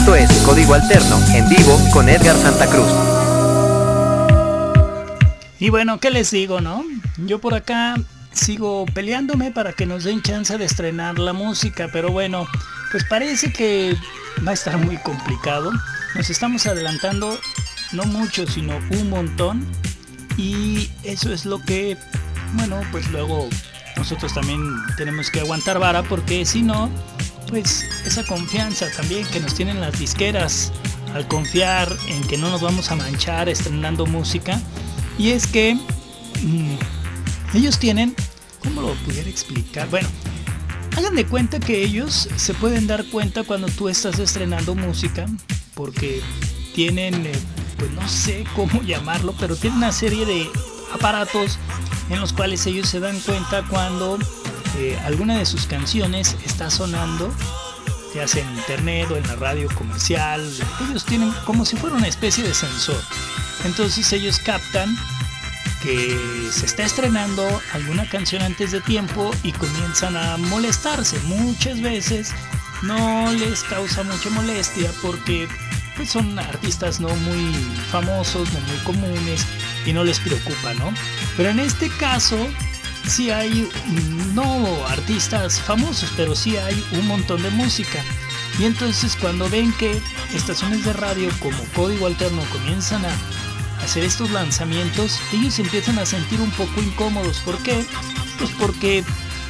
Esto 0.03 0.15
es 0.17 0.29
Código 0.45 0.73
Alterno 0.73 1.17
en 1.33 1.47
vivo 1.47 1.79
con 1.93 2.09
Edgar 2.09 2.35
Santa 2.35 2.67
Cruz. 2.67 2.91
Y 5.61 5.69
bueno, 5.69 5.97
¿qué 6.01 6.11
les 6.11 6.29
digo, 6.29 6.59
no? 6.59 6.83
Yo 7.19 7.39
por 7.39 7.53
acá 7.53 7.95
sigo 8.33 8.85
peleándome 8.93 9.51
para 9.51 9.71
que 9.71 9.85
nos 9.85 10.03
den 10.03 10.21
chance 10.21 10.57
de 10.57 10.65
estrenar 10.65 11.19
la 11.19 11.31
música, 11.31 11.87
pero 11.93 12.11
bueno, 12.11 12.45
pues 12.91 13.05
parece 13.05 13.53
que 13.53 13.95
va 14.45 14.51
a 14.51 14.55
estar 14.55 14.77
muy 14.77 14.97
complicado. 14.97 15.71
Nos 16.15 16.29
estamos 16.29 16.65
adelantando 16.65 17.39
no 17.93 18.03
mucho, 18.03 18.45
sino 18.45 18.77
un 18.99 19.09
montón. 19.09 19.65
Y 20.35 20.91
eso 21.03 21.31
es 21.31 21.45
lo 21.45 21.61
que, 21.61 21.97
bueno, 22.55 22.81
pues 22.91 23.09
luego 23.09 23.47
nosotros 23.95 24.33
también 24.33 24.59
tenemos 24.97 25.31
que 25.31 25.39
aguantar 25.39 25.79
vara 25.79 26.03
porque 26.03 26.45
si 26.45 26.61
no, 26.61 26.89
pues 27.53 27.85
esa 28.03 28.25
confianza 28.25 28.89
también 28.97 29.27
que 29.27 29.39
nos 29.39 29.53
tienen 29.53 29.79
las 29.79 29.99
disqueras 29.99 30.71
al 31.13 31.27
confiar 31.27 31.87
en 32.07 32.23
que 32.23 32.35
no 32.35 32.49
nos 32.49 32.61
vamos 32.61 32.89
a 32.89 32.95
manchar 32.95 33.47
estrenando 33.47 34.07
música. 34.07 34.59
Y 35.19 35.29
es 35.29 35.45
que 35.45 35.75
mm, 35.75 36.75
ellos 37.53 37.77
tienen, 37.77 38.15
¿cómo 38.63 38.81
lo 38.81 38.95
pudiera 39.05 39.29
explicar? 39.29 39.87
Bueno, 39.89 40.07
hagan 40.97 41.13
de 41.13 41.27
cuenta 41.27 41.59
que 41.59 41.83
ellos 41.83 42.27
se 42.35 42.55
pueden 42.55 42.87
dar 42.87 43.05
cuenta 43.05 43.43
cuando 43.43 43.67
tú 43.67 43.87
estás 43.87 44.17
estrenando 44.17 44.73
música 44.73 45.27
porque 45.75 46.23
tienen, 46.73 47.27
eh, 47.27 47.31
pues 47.77 47.91
no 47.91 48.09
sé 48.09 48.45
cómo 48.55 48.81
llamarlo, 48.85 49.35
pero 49.39 49.55
tienen 49.55 49.77
una 49.77 49.91
serie 49.91 50.25
de 50.25 50.49
aparatos 50.91 51.59
en 52.09 52.19
los 52.19 52.33
cuales 52.33 52.65
ellos 52.65 52.89
se 52.89 52.99
dan 52.99 53.19
cuenta 53.19 53.63
cuando 53.69 54.17
alguna 55.05 55.37
de 55.37 55.45
sus 55.45 55.65
canciones 55.67 56.35
está 56.45 56.69
sonando, 56.69 57.33
ya 58.13 58.27
sea 58.27 58.43
en 58.43 58.55
internet 58.55 59.09
o 59.11 59.17
en 59.17 59.27
la 59.27 59.35
radio 59.35 59.67
comercial. 59.75 60.41
Ellos 60.87 61.05
tienen 61.05 61.31
como 61.45 61.65
si 61.65 61.75
fuera 61.75 61.95
una 61.95 62.07
especie 62.07 62.43
de 62.43 62.53
sensor. 62.53 63.01
Entonces 63.65 64.11
ellos 64.13 64.39
captan 64.39 64.95
que 65.81 66.17
se 66.51 66.65
está 66.65 66.83
estrenando 66.83 67.45
alguna 67.73 68.07
canción 68.07 68.41
antes 68.41 68.71
de 68.71 68.81
tiempo 68.81 69.31
y 69.43 69.51
comienzan 69.51 70.15
a 70.15 70.37
molestarse. 70.37 71.19
Muchas 71.25 71.81
veces 71.81 72.31
no 72.83 73.31
les 73.33 73.63
causa 73.63 74.03
mucha 74.03 74.29
molestia 74.29 74.91
porque 75.01 75.47
pues, 75.95 76.09
son 76.09 76.37
artistas 76.39 76.99
no 76.99 77.09
muy 77.09 77.53
famosos, 77.91 78.51
no 78.53 78.59
muy 78.61 78.77
comunes 78.83 79.45
y 79.85 79.93
no 79.93 80.03
les 80.03 80.19
preocupa, 80.19 80.73
¿no? 80.75 80.93
Pero 81.37 81.49
en 81.49 81.59
este 81.59 81.89
caso 81.89 82.37
sí 83.07 83.31
hay, 83.31 83.69
no 84.33 84.85
artistas 84.87 85.59
famosos, 85.59 86.11
pero 86.15 86.35
sí 86.35 86.57
hay 86.57 86.83
un 86.93 87.07
montón 87.07 87.41
de 87.41 87.49
música. 87.51 88.03
Y 88.59 88.65
entonces 88.65 89.15
cuando 89.19 89.49
ven 89.49 89.73
que 89.73 89.99
estaciones 90.33 90.85
de 90.85 90.93
radio 90.93 91.29
como 91.39 91.57
Código 91.75 92.07
Alterno 92.07 92.41
comienzan 92.51 93.03
a 93.05 93.15
hacer 93.83 94.03
estos 94.03 94.31
lanzamientos, 94.31 95.19
ellos 95.33 95.57
empiezan 95.59 95.99
a 95.99 96.05
sentir 96.05 96.39
un 96.39 96.51
poco 96.51 96.81
incómodos. 96.81 97.39
¿Por 97.39 97.57
qué? 97.59 97.85
Pues 98.37 98.51
porque 98.59 99.03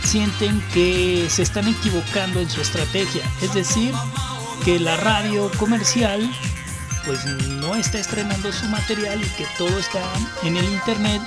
sienten 0.03 0.61
que 0.73 1.27
se 1.29 1.43
están 1.43 1.67
equivocando 1.67 2.39
en 2.39 2.49
su 2.49 2.61
estrategia. 2.61 3.23
Es 3.41 3.53
decir, 3.53 3.93
que 4.63 4.79
la 4.79 4.97
radio 4.97 5.51
comercial 5.57 6.29
pues 7.05 7.25
no 7.25 7.75
está 7.75 7.99
estrenando 7.99 8.51
su 8.53 8.65
material 8.67 9.21
y 9.21 9.27
que 9.35 9.45
todo 9.57 9.77
está 9.77 10.01
en 10.43 10.55
el 10.55 10.65
internet 10.65 11.21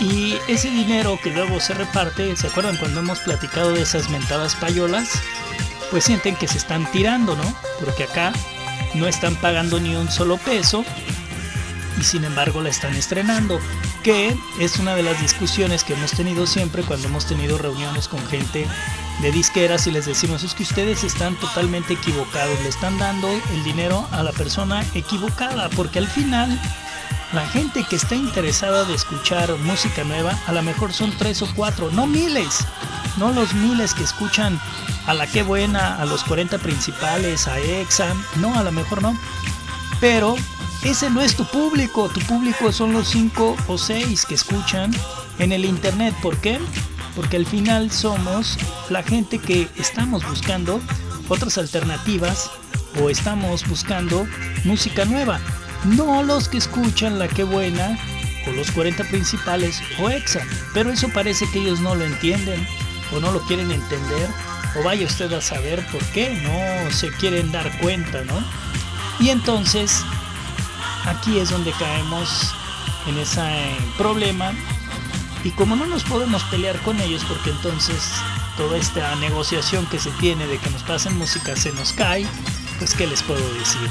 y 0.00 0.36
ese 0.48 0.70
dinero 0.70 1.18
que 1.22 1.30
luego 1.30 1.60
se 1.60 1.74
reparte, 1.74 2.36
¿se 2.36 2.46
acuerdan 2.48 2.76
cuando 2.76 3.00
hemos 3.00 3.20
platicado 3.20 3.72
de 3.72 3.82
esas 3.82 4.10
mentadas 4.10 4.54
payolas? 4.54 5.10
Pues 5.90 6.04
sienten 6.04 6.36
que 6.36 6.48
se 6.48 6.58
están 6.58 6.90
tirando, 6.90 7.36
¿no? 7.36 7.54
Porque 7.80 8.04
acá 8.04 8.32
no 8.94 9.06
están 9.06 9.36
pagando 9.36 9.80
ni 9.80 9.94
un 9.94 10.10
solo 10.10 10.36
peso 10.38 10.84
y 11.98 12.04
sin 12.04 12.24
embargo 12.24 12.60
la 12.60 12.68
están 12.68 12.94
estrenando, 12.94 13.58
que 14.02 14.36
es 14.60 14.78
una 14.78 14.94
de 14.94 15.02
las 15.02 15.20
discusiones 15.20 15.84
que 15.84 15.94
hemos 15.94 16.12
tenido 16.12 16.46
siempre 16.46 16.82
cuando 16.82 17.08
hemos 17.08 17.26
tenido 17.26 17.56
reuniones 17.58 18.08
con 18.08 18.24
gente 18.26 18.66
de 19.22 19.32
disqueras 19.32 19.86
y 19.86 19.90
les 19.90 20.04
decimos 20.04 20.44
es 20.44 20.54
que 20.54 20.62
ustedes 20.62 21.04
están 21.04 21.36
totalmente 21.36 21.94
equivocados, 21.94 22.60
le 22.62 22.68
están 22.68 22.98
dando 22.98 23.28
el 23.28 23.64
dinero 23.64 24.06
a 24.10 24.22
la 24.22 24.32
persona 24.32 24.84
equivocada, 24.94 25.70
porque 25.70 25.98
al 25.98 26.06
final 26.06 26.60
la 27.32 27.46
gente 27.48 27.84
que 27.88 27.96
está 27.96 28.14
interesada 28.14 28.84
de 28.84 28.94
escuchar 28.94 29.54
música 29.58 30.04
nueva, 30.04 30.38
a 30.46 30.52
lo 30.52 30.62
mejor 30.62 30.92
son 30.92 31.10
tres 31.18 31.42
o 31.42 31.48
cuatro, 31.54 31.90
no 31.90 32.06
miles, 32.06 32.60
no 33.16 33.32
los 33.32 33.54
miles 33.54 33.94
que 33.94 34.04
escuchan 34.04 34.60
a 35.06 35.14
la 35.14 35.26
que 35.26 35.42
buena, 35.42 36.00
a 36.00 36.04
los 36.04 36.24
40 36.24 36.58
principales, 36.58 37.46
a 37.48 37.58
EXA, 37.58 38.14
no, 38.36 38.58
a 38.58 38.62
lo 38.62 38.72
mejor 38.72 39.02
no, 39.02 39.18
pero 40.00 40.36
ese 40.84 41.10
no 41.10 41.20
es 41.20 41.36
tu 41.36 41.44
público, 41.44 42.08
tu 42.08 42.20
público 42.20 42.72
son 42.72 42.92
los 42.92 43.08
cinco 43.08 43.56
o 43.66 43.78
seis 43.78 44.24
que 44.24 44.34
escuchan 44.34 44.92
en 45.38 45.52
el 45.52 45.64
internet, 45.64 46.14
¿por 46.22 46.36
qué? 46.38 46.60
porque 47.16 47.38
al 47.38 47.46
final 47.46 47.90
somos 47.90 48.58
la 48.90 49.02
gente 49.02 49.38
que 49.38 49.68
estamos 49.76 50.22
buscando 50.28 50.80
otras 51.28 51.56
alternativas 51.56 52.50
o 53.02 53.08
estamos 53.08 53.66
buscando 53.66 54.26
música 54.64 55.06
nueva, 55.06 55.40
no 55.84 56.22
los 56.22 56.48
que 56.48 56.58
escuchan 56.58 57.18
la 57.18 57.28
que 57.28 57.44
buena 57.44 57.98
o 58.46 58.52
los 58.52 58.70
40 58.70 59.04
principales 59.04 59.82
o 59.98 60.08
exa, 60.10 60.40
pero 60.72 60.90
eso 60.90 61.08
parece 61.08 61.48
que 61.50 61.60
ellos 61.60 61.80
no 61.80 61.94
lo 61.94 62.04
entienden 62.04 62.66
o 63.12 63.20
no 63.20 63.32
lo 63.32 63.40
quieren 63.42 63.70
entender 63.70 64.28
o 64.78 64.82
vaya 64.82 65.06
usted 65.06 65.32
a 65.32 65.40
saber 65.40 65.84
por 65.86 66.04
qué 66.06 66.34
no 66.42 66.90
se 66.90 67.10
quieren 67.12 67.50
dar 67.52 67.78
cuenta, 67.78 68.22
¿no? 68.24 68.34
Y 69.18 69.30
entonces 69.30 70.02
aquí 71.06 71.38
es 71.38 71.50
donde 71.50 71.72
caemos 71.72 72.54
en 73.06 73.18
ese 73.18 73.40
problema 73.96 74.52
y 75.44 75.50
como 75.50 75.76
no 75.76 75.86
nos 75.86 76.02
podemos 76.04 76.42
pelear 76.44 76.78
con 76.80 77.00
ellos 77.00 77.24
porque 77.28 77.50
entonces 77.50 78.10
toda 78.56 78.76
esta 78.78 79.14
negociación 79.16 79.86
que 79.86 79.98
se 79.98 80.10
tiene 80.12 80.46
de 80.46 80.58
que 80.58 80.70
nos 80.70 80.82
pasen 80.82 81.16
música 81.16 81.54
se 81.56 81.72
nos 81.72 81.92
cae, 81.92 82.26
pues 82.78 82.94
qué 82.94 83.06
les 83.06 83.22
puedo 83.22 83.54
decir. 83.54 83.88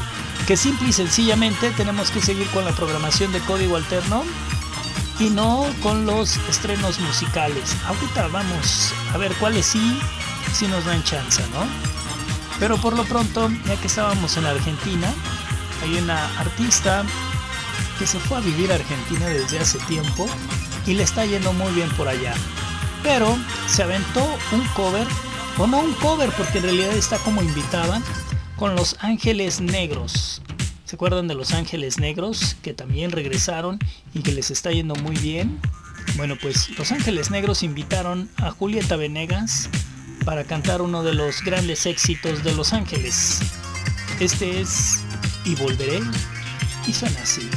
Que 0.47 0.55
simple 0.55 0.89
y 0.89 0.93
sencillamente 0.93 1.71
tenemos 1.71 2.11
que 2.11 2.21
seguir 2.21 2.47
con 2.49 2.65
la 2.65 2.71
programación 2.71 3.31
de 3.31 3.39
código 3.39 3.77
alterno 3.77 4.23
y 5.19 5.31
no 5.31 5.65
con 5.81 6.05
los 6.05 6.37
estrenos 6.47 6.99
musicales. 6.99 7.75
Ahorita 7.87 8.27
vamos 8.27 8.93
a 9.11 9.17
ver 9.17 9.33
cuáles 9.35 9.65
sí, 9.65 9.99
si 10.53 10.67
nos 10.67 10.85
dan 10.85 11.03
chance, 11.03 11.41
¿no? 11.51 11.65
Pero 12.59 12.77
por 12.77 12.95
lo 12.95 13.05
pronto, 13.05 13.49
ya 13.65 13.75
que 13.77 13.87
estábamos 13.87 14.37
en 14.37 14.45
Argentina, 14.45 15.11
hay 15.81 15.97
una 15.97 16.25
artista 16.39 17.03
que 17.97 18.05
se 18.05 18.19
fue 18.19 18.37
a 18.37 18.41
vivir 18.41 18.71
a 18.71 18.75
Argentina 18.75 19.25
desde 19.25 19.59
hace 19.59 19.79
tiempo 19.79 20.27
y 20.85 20.93
le 20.93 21.01
está 21.01 21.25
yendo 21.25 21.53
muy 21.53 21.73
bien 21.73 21.89
por 21.91 22.07
allá. 22.07 22.35
Pero 23.01 23.35
se 23.67 23.81
aventó 23.81 24.23
un 24.51 24.63
cover, 24.75 25.07
o 25.57 25.65
no 25.65 25.79
un 25.79 25.93
cover 25.93 26.29
porque 26.33 26.59
en 26.59 26.65
realidad 26.65 26.91
está 26.91 27.17
como 27.17 27.41
invitada, 27.41 27.99
con 28.57 28.75
Los 28.75 28.95
Ángeles 28.99 29.61
Negros. 29.61 30.41
¿Se 30.85 30.95
acuerdan 30.95 31.27
de 31.27 31.35
Los 31.35 31.53
Ángeles 31.53 31.99
Negros 31.99 32.55
que 32.61 32.73
también 32.73 33.11
regresaron 33.11 33.79
y 34.13 34.21
que 34.21 34.31
les 34.31 34.51
está 34.51 34.71
yendo 34.71 34.95
muy 34.95 35.15
bien? 35.17 35.59
Bueno, 36.15 36.35
pues 36.41 36.69
Los 36.77 36.91
Ángeles 36.91 37.31
Negros 37.31 37.63
invitaron 37.63 38.29
a 38.37 38.51
Julieta 38.51 38.95
Venegas 38.95 39.69
para 40.25 40.43
cantar 40.43 40.81
uno 40.81 41.03
de 41.03 41.13
los 41.13 41.43
grandes 41.43 41.85
éxitos 41.85 42.43
de 42.43 42.53
Los 42.53 42.73
Ángeles. 42.73 43.39
Este 44.19 44.61
es 44.61 45.01
Y 45.43 45.55
Volveré 45.55 45.99
y 46.87 46.93
suena 46.93 47.19
así. 47.21 47.49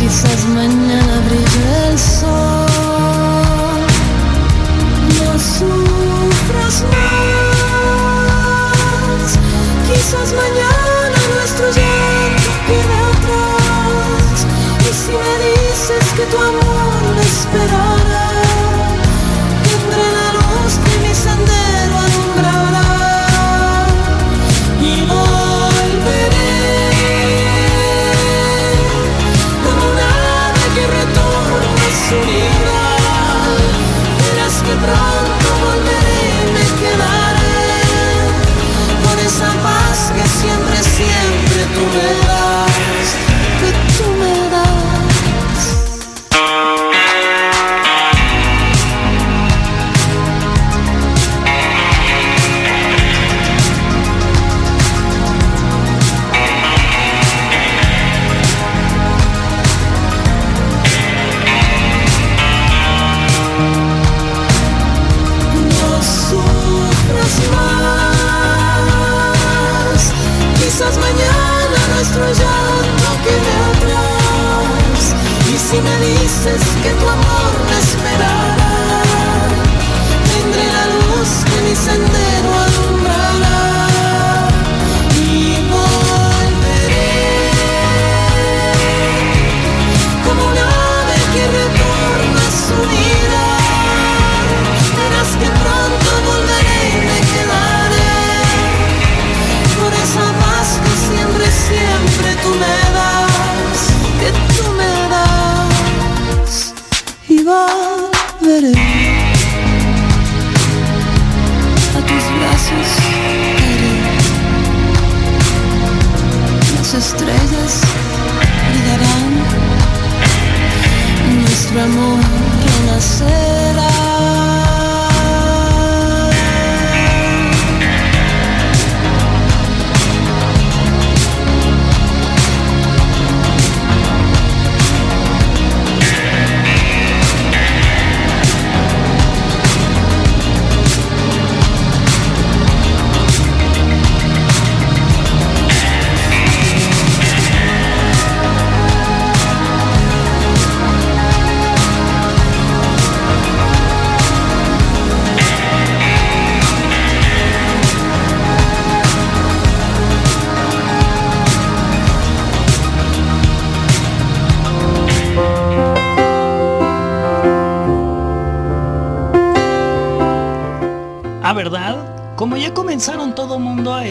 Quizás 0.00 0.44
mañana 0.48 1.20
brille 1.26 1.88
el 1.90 1.98
sol 1.98 2.66
no 5.18 5.30
sufras 5.38 6.76
más. 6.92 7.62
Quizás 9.86 10.28
mañana 10.32 11.16
nuestro 11.34 11.66
llanto 11.66 12.50
quede 12.66 12.96
atrás. 13.12 14.36
Y 14.80 14.90
si 15.00 15.12
me 15.12 15.34
dices 15.46 16.04
que 16.16 16.24
tu 16.26 16.36
amor 16.38 16.61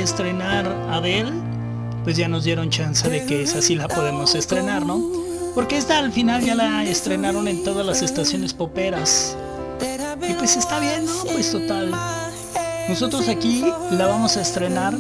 a 0.02 0.04
estrenar 0.04 0.66
Adele, 0.90 1.32
pues 2.04 2.18
ya 2.18 2.28
nos 2.28 2.44
dieron 2.44 2.70
chance 2.70 3.08
de 3.08 3.26
que 3.26 3.44
esa 3.44 3.62
sí 3.62 3.76
la 3.76 3.88
podemos 3.88 4.34
estrenar, 4.34 4.86
¿no? 4.86 5.00
Porque 5.54 5.78
esta 5.78 6.00
al 6.00 6.12
final 6.12 6.44
ya 6.44 6.56
la 6.56 6.84
estrenaron 6.84 7.48
en 7.48 7.64
todas 7.64 7.86
las 7.86 8.02
estaciones 8.02 8.54
poperas. 8.54 9.38
Y 10.28 10.34
pues 10.34 10.56
está 10.58 10.80
bien, 10.80 11.06
¿no? 11.06 11.14
Pues 11.32 11.52
total. 11.52 11.92
Nosotros 12.90 13.28
aquí 13.30 13.64
la 13.92 14.08
vamos 14.08 14.38
a 14.38 14.42
estrenar 14.42 14.96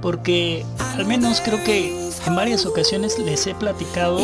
porque 0.00 0.64
al 0.96 1.04
menos 1.06 1.42
creo 1.44 1.62
que 1.62 2.10
en 2.26 2.34
varias 2.34 2.64
ocasiones 2.64 3.18
les 3.18 3.46
he 3.46 3.54
platicado 3.54 4.18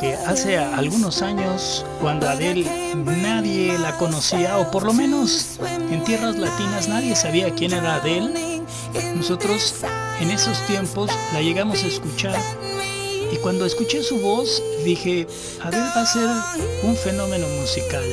que 0.00 0.14
hace 0.26 0.56
algunos 0.56 1.22
años 1.22 1.84
cuando 2.00 2.28
Adele 2.28 2.94
nadie 3.22 3.78
la 3.78 3.96
conocía 3.98 4.58
o 4.58 4.70
por 4.70 4.84
lo 4.84 4.94
menos 4.94 5.60
en 5.90 6.02
tierras 6.04 6.36
latinas 6.36 6.88
nadie 6.88 7.14
sabía 7.14 7.54
quién 7.54 7.72
era 7.72 7.96
Adele, 7.96 8.49
nosotros 9.16 9.74
en 10.20 10.30
esos 10.30 10.58
tiempos 10.66 11.10
la 11.32 11.40
llegamos 11.40 11.82
a 11.82 11.86
escuchar 11.86 12.38
y 13.32 13.36
cuando 13.36 13.64
escuché 13.64 14.02
su 14.02 14.18
voz 14.18 14.62
dije, 14.84 15.26
Adele 15.62 15.86
va 15.96 16.02
a 16.02 16.06
ser 16.06 16.28
un 16.82 16.96
fenómeno 16.96 17.46
musical. 17.60 18.04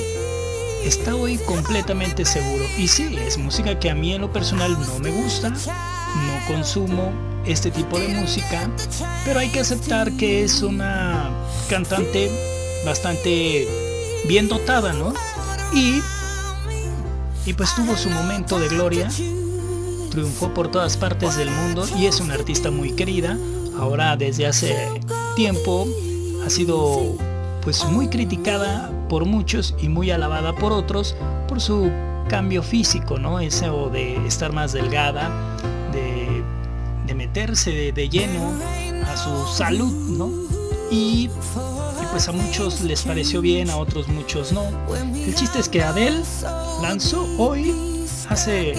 Está 0.84 1.16
hoy 1.16 1.38
completamente 1.40 2.24
seguro. 2.24 2.64
Y 2.78 2.88
sí, 2.88 3.18
es 3.20 3.38
música 3.38 3.80
que 3.80 3.90
a 3.90 3.96
mí 3.96 4.14
en 4.14 4.22
lo 4.22 4.32
personal 4.32 4.78
no 4.80 5.00
me 5.00 5.10
gusta, 5.10 5.50
no 5.50 6.48
consumo 6.48 7.12
este 7.46 7.72
tipo 7.72 7.98
de 7.98 8.10
música, 8.10 8.70
pero 9.26 9.40
hay 9.40 9.50
que 9.50 9.62
aceptar 9.62 10.12
que 10.14 10.44
es 10.44 10.62
una 10.62 11.32
cantante 11.70 12.30
bastante 12.86 13.68
bien 14.28 14.48
dotada, 14.48 14.94
¿no? 14.94 15.14
Y, 15.74 16.02
y 17.46 17.54
pues 17.54 17.74
tuvo 17.76 17.98
su 17.98 18.10
momento 18.10 18.60
de 18.60 18.68
gloria, 18.68 19.10
triunfó 20.18 20.52
por 20.52 20.72
todas 20.72 20.98
partes 20.98 21.38
del 21.38 21.52
mundo 21.52 21.86
y 21.96 22.08
es 22.08 22.20
una 22.20 22.34
artista 22.34 22.72
muy 22.72 22.94
querida. 22.94 23.38
Ahora 23.80 24.18
desde 24.18 24.48
hace 24.48 24.76
tiempo 25.36 25.88
ha 26.44 26.50
sido 26.50 27.16
pues 27.62 27.86
muy 27.86 28.08
criticada 28.08 28.92
por 29.10 29.26
muchos 29.26 29.76
y 29.80 29.90
muy 29.90 30.10
alabada 30.10 30.56
por 30.56 30.72
otros 30.72 31.16
por 31.48 31.62
su 31.62 31.92
cambio 32.30 32.64
físico, 32.64 33.20
¿no? 33.20 33.40
Eso 33.40 33.92
de 33.92 34.16
estar 34.26 34.54
más 34.54 34.74
delgada, 34.74 35.30
de, 35.94 36.42
de 37.06 37.14
meterse 37.14 37.70
de, 37.70 37.92
de, 37.92 38.10
lleno 38.10 38.54
a 39.06 39.16
su 39.18 39.56
salud, 39.56 39.94
¿no? 40.18 40.32
Y, 40.90 41.26
y, 41.26 41.30
pues 42.10 42.28
a 42.28 42.32
muchos 42.32 42.82
les 42.82 43.04
pareció 43.04 43.40
bien, 43.40 43.70
a 43.70 43.78
otros 43.78 44.08
muchos 44.08 44.52
no. 44.52 44.64
El 44.96 45.36
chiste 45.36 45.60
es 45.60 45.70
que 45.70 45.84
Adele 45.84 46.24
lanzó 46.82 47.24
hoy, 47.38 47.72
hace 48.30 48.74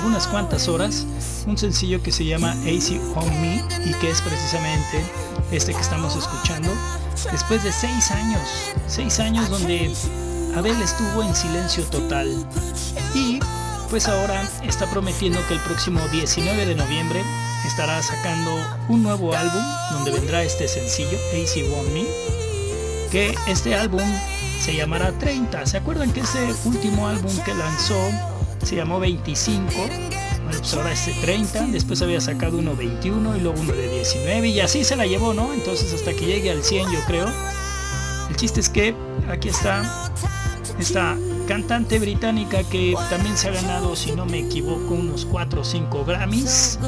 algunas 0.00 0.26
cuantas 0.28 0.66
horas, 0.66 1.04
un 1.46 1.58
sencillo 1.58 2.02
que 2.02 2.10
se 2.10 2.24
llama 2.24 2.56
Easy 2.64 2.98
on 3.16 3.28
Me 3.42 3.62
y 3.84 3.92
que 4.00 4.10
es 4.10 4.22
precisamente 4.22 5.04
este 5.52 5.74
que 5.74 5.80
estamos 5.80 6.16
escuchando 6.16 6.70
después 7.30 7.62
de 7.64 7.70
seis 7.70 8.10
años, 8.10 8.40
seis 8.86 9.20
años 9.20 9.50
donde 9.50 9.92
Adele 10.56 10.82
estuvo 10.82 11.22
en 11.22 11.34
silencio 11.34 11.84
total 11.84 12.34
y 13.14 13.40
pues 13.90 14.08
ahora 14.08 14.42
está 14.62 14.86
prometiendo 14.86 15.38
que 15.48 15.54
el 15.54 15.60
próximo 15.60 16.00
19 16.08 16.64
de 16.64 16.74
noviembre 16.76 17.22
estará 17.66 18.02
sacando 18.02 18.56
un 18.88 19.02
nuevo 19.02 19.34
álbum 19.34 19.62
donde 19.92 20.12
vendrá 20.12 20.42
este 20.42 20.66
sencillo, 20.66 21.18
AC 21.34 21.70
Want 21.76 21.92
Me, 21.92 22.06
que 23.10 23.34
este 23.48 23.74
álbum 23.74 24.00
se 24.64 24.74
llamará 24.74 25.12
30. 25.12 25.66
¿Se 25.66 25.76
acuerdan 25.76 26.10
que 26.10 26.20
ese 26.20 26.54
último 26.64 27.06
álbum 27.06 27.36
que 27.44 27.52
lanzó 27.52 28.00
se 28.62 28.76
llamó 28.76 29.00
25? 29.00 29.72
Bueno, 29.74 30.58
pues 30.58 30.74
ahora 30.74 30.92
este 30.92 31.12
30, 31.14 31.66
después 31.68 32.02
había 32.02 32.20
sacado 32.20 32.58
uno 32.58 32.76
21 32.76 33.36
y 33.36 33.40
luego 33.40 33.60
uno 33.60 33.72
de 33.72 33.88
19 33.88 34.48
y 34.48 34.60
así 34.60 34.84
se 34.84 34.96
la 34.96 35.06
llevó, 35.06 35.34
¿no? 35.34 35.52
Entonces 35.52 35.92
hasta 35.92 36.12
que 36.12 36.26
llegue 36.26 36.50
al 36.50 36.62
100 36.62 36.90
yo 36.90 37.00
creo. 37.06 37.28
El 38.28 38.36
chiste 38.36 38.60
es 38.60 38.68
que 38.68 38.94
aquí 39.28 39.48
está 39.48 40.10
esta 40.78 41.16
cantante 41.46 41.98
británica 41.98 42.62
que 42.64 42.94
también 43.10 43.36
se 43.36 43.48
ha 43.48 43.52
ganado, 43.52 43.96
si 43.96 44.12
no 44.12 44.24
me 44.24 44.38
equivoco, 44.38 44.94
unos 44.94 45.24
4 45.24 45.60
o 45.60 45.64
5 45.64 46.04
Grammys. 46.04 46.78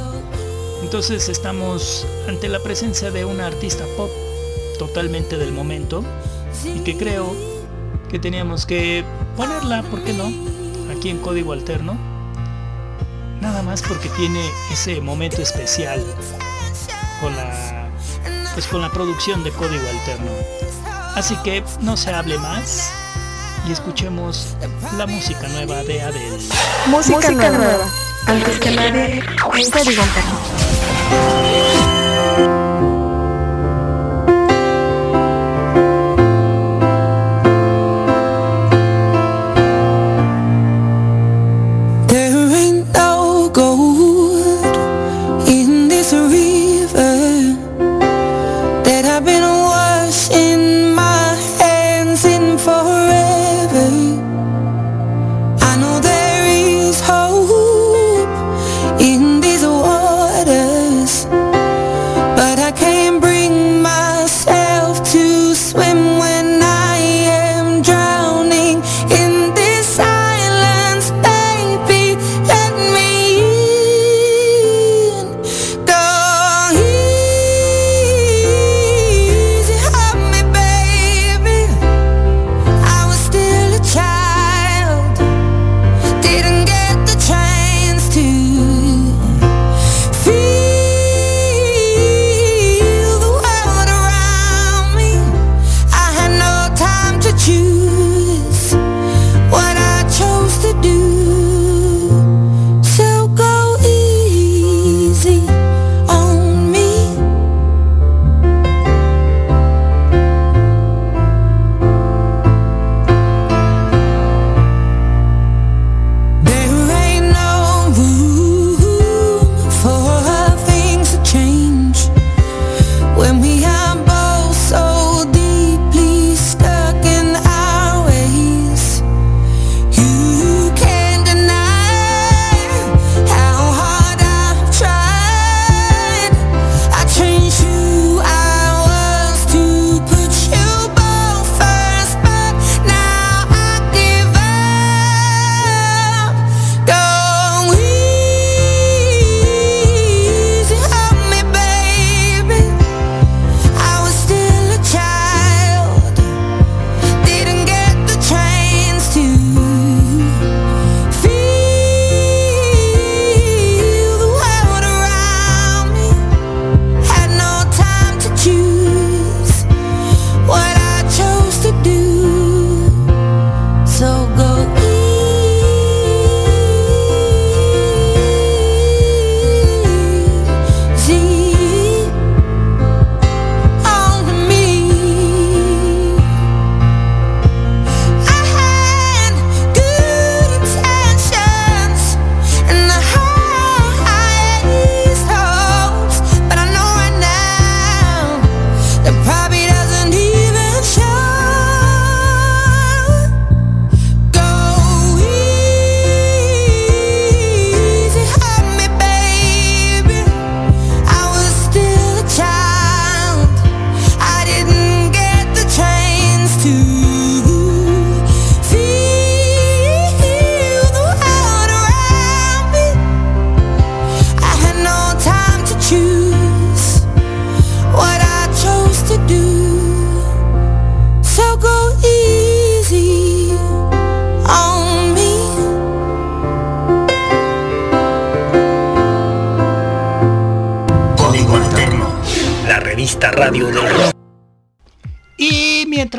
Entonces 0.83 1.29
estamos 1.29 2.07
ante 2.29 2.49
la 2.49 2.61
presencia 2.61 3.11
de 3.11 3.25
una 3.25 3.47
artista 3.47 3.85
pop 3.97 4.11
totalmente 4.79 5.39
del 5.39 5.53
momento 5.53 6.03
y 6.75 6.81
que 6.81 6.97
creo 6.97 7.35
que 8.11 8.19
teníamos 8.19 8.67
que 8.67 9.05
ponerla, 9.37 9.83
¿por 9.85 10.03
qué 10.03 10.13
no? 10.13 10.52
Aquí 11.03 11.11
en 11.11 11.19
código 11.19 11.53
alterno. 11.53 11.99
Nada 13.41 13.61
más 13.65 13.83
porque 13.83 14.09
tiene 14.11 14.41
ese 14.71 15.01
momento 15.01 15.43
especial 15.43 16.01
con 17.21 17.35
la 17.35 17.91
pues 18.55 18.69
con 18.69 18.83
la 18.83 18.88
producción 18.88 19.43
de 19.43 19.51
código 19.51 19.83
alterno. 19.91 20.31
Así 21.17 21.35
que 21.43 21.65
no 21.81 21.97
se 21.97 22.15
hable 22.15 22.38
más 22.38 22.93
y 23.67 23.73
escuchemos 23.73 24.55
la 24.97 25.09
música 25.09 25.49
nueva 25.49 25.83
de 25.83 26.03
Adele. 26.03 26.38
Música, 26.87 27.33
nueva. 27.33 27.85
Antes 28.29 28.61
que 28.61 28.71
nadie, 28.71 29.25
en 29.59 29.71
código 29.73 30.03
alterno. 30.05 31.82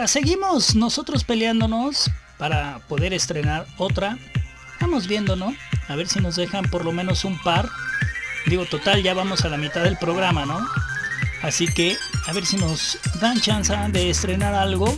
Seguimos 0.07 0.75
nosotros 0.75 1.23
peleándonos 1.23 2.11
para 2.37 2.79
poder 2.87 3.13
estrenar 3.13 3.65
otra. 3.77 4.17
Vamos 4.81 5.07
viendo, 5.07 5.35
¿no? 5.35 5.55
A 5.87 5.95
ver 5.95 6.07
si 6.07 6.19
nos 6.19 6.35
dejan 6.35 6.65
por 6.69 6.83
lo 6.83 6.91
menos 6.91 7.25
un 7.25 7.39
par. 7.41 7.69
Digo, 8.47 8.65
total, 8.65 9.01
ya 9.01 9.13
vamos 9.13 9.45
a 9.45 9.49
la 9.49 9.57
mitad 9.57 9.83
del 9.83 9.97
programa, 9.97 10.45
¿no? 10.45 10.59
Así 11.41 11.67
que 11.67 11.97
a 12.27 12.33
ver 12.33 12.45
si 12.45 12.57
nos 12.57 12.97
dan 13.21 13.39
chance 13.39 13.73
de 13.91 14.09
estrenar 14.09 14.53
algo. 14.53 14.97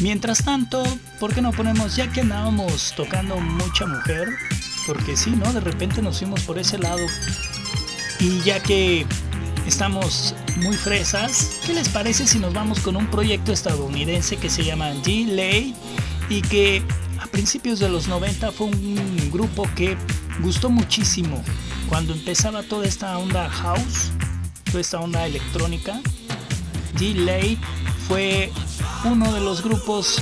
Mientras 0.00 0.44
tanto, 0.44 0.82
¿por 1.18 1.34
qué 1.34 1.40
no 1.40 1.52
ponemos, 1.52 1.96
ya 1.96 2.10
que 2.10 2.20
andábamos 2.20 2.94
tocando 2.96 3.36
mucha 3.38 3.86
mujer? 3.86 4.28
porque 4.88 5.18
sí, 5.18 5.30
¿no? 5.32 5.52
De 5.52 5.60
repente 5.60 6.00
nos 6.00 6.18
fuimos 6.18 6.40
por 6.44 6.58
ese 6.58 6.78
lado. 6.78 7.06
Y 8.18 8.40
ya 8.40 8.58
que 8.60 9.06
estamos 9.66 10.34
muy 10.58 10.76
fresas, 10.76 11.58
¿qué 11.64 11.72
les 11.72 11.88
parece 11.88 12.26
si 12.26 12.38
nos 12.38 12.52
vamos 12.52 12.80
con 12.80 12.96
un 12.96 13.06
proyecto 13.06 13.52
estadounidense 13.52 14.36
que 14.36 14.50
se 14.50 14.64
llama 14.64 14.90
G-Lay 14.92 15.74
y 16.28 16.42
que 16.42 16.82
a 17.20 17.26
principios 17.26 17.78
de 17.78 17.88
los 17.88 18.08
90 18.08 18.52
fue 18.52 18.66
un 18.66 19.30
grupo 19.30 19.68
que 19.74 19.96
gustó 20.40 20.70
muchísimo 20.70 21.42
cuando 21.88 22.12
empezaba 22.12 22.62
toda 22.62 22.86
esta 22.86 23.16
onda 23.18 23.48
house, 23.48 24.10
toda 24.64 24.80
esta 24.80 25.00
onda 25.00 25.26
electrónica. 25.26 26.00
G-Lay 26.96 27.58
fue 28.06 28.52
uno 29.04 29.32
de 29.32 29.40
los 29.40 29.62
grupos 29.62 30.20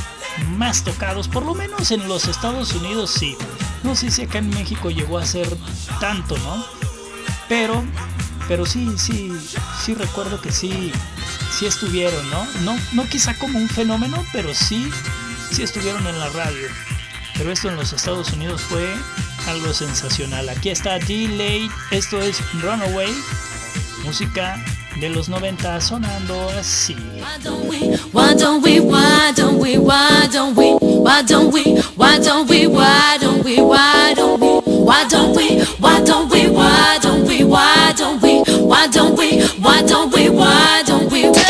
más 0.57 0.85
tocados, 0.85 1.29
por 1.29 1.45
lo 1.45 1.55
menos 1.55 1.91
en 1.91 2.07
los 2.09 2.29
Estados 2.29 2.75
Unidos 2.75 3.11
sí. 3.11 3.37
No 3.83 3.97
sé 3.97 4.11
si 4.11 4.23
acá 4.23 4.39
en 4.39 4.51
México 4.51 4.91
llegó 4.91 5.19
a 5.19 5.25
ser 5.25 5.49
tanto, 6.01 6.37
¿no? 6.39 6.65
Pero, 7.49 7.85
pero 8.49 8.67
sí, 8.67 8.95
sí, 8.97 9.33
sí 9.85 9.95
recuerdo 9.95 10.41
que 10.41 10.53
sí, 10.53 10.93
sí 11.51 11.67
estuvieron, 11.67 12.29
¿no? 12.31 12.47
No, 12.63 12.77
no 12.93 13.09
quizá 13.09 13.35
como 13.39 13.59
un 13.59 13.69
fenómeno, 13.69 14.25
pero 14.33 14.55
sí, 14.55 14.91
sí 15.51 15.63
estuvieron 15.63 16.07
en 16.07 16.19
la 16.19 16.29
radio. 16.31 16.69
Pero 17.37 17.53
esto 17.53 17.69
en 17.69 17.77
los 17.77 17.93
Estados 17.93 18.33
Unidos 18.33 18.63
fue 18.63 18.95
algo 19.49 19.73
sensacional. 19.73 20.49
Aquí 20.49 20.71
está 20.71 20.99
D-Late, 20.99 21.71
esto 21.91 22.21
es 22.21 22.41
Runaway, 22.63 23.13
música 24.05 24.63
de 25.01 25.11
los 25.11 25.29
90 25.29 25.81
sonando 25.81 26.49
así. 26.59 26.95
Why 26.95 27.39
don't 27.43 27.69
we, 27.69 27.99
why 28.13 28.35
don't 28.35 28.63
we, 28.63 28.81
why 28.81 29.33
don't 29.35 29.59
we, 29.59 29.77
why 29.79 30.27
don't 30.29 30.57
we, 30.57 30.77
why 38.77 38.87
don't 38.89 39.17
we, 39.17 39.41
why 39.65 39.81
don't 39.87 40.13
we, 40.13 40.29
why 40.29 40.83
don't 40.85 41.11
we 41.11 41.46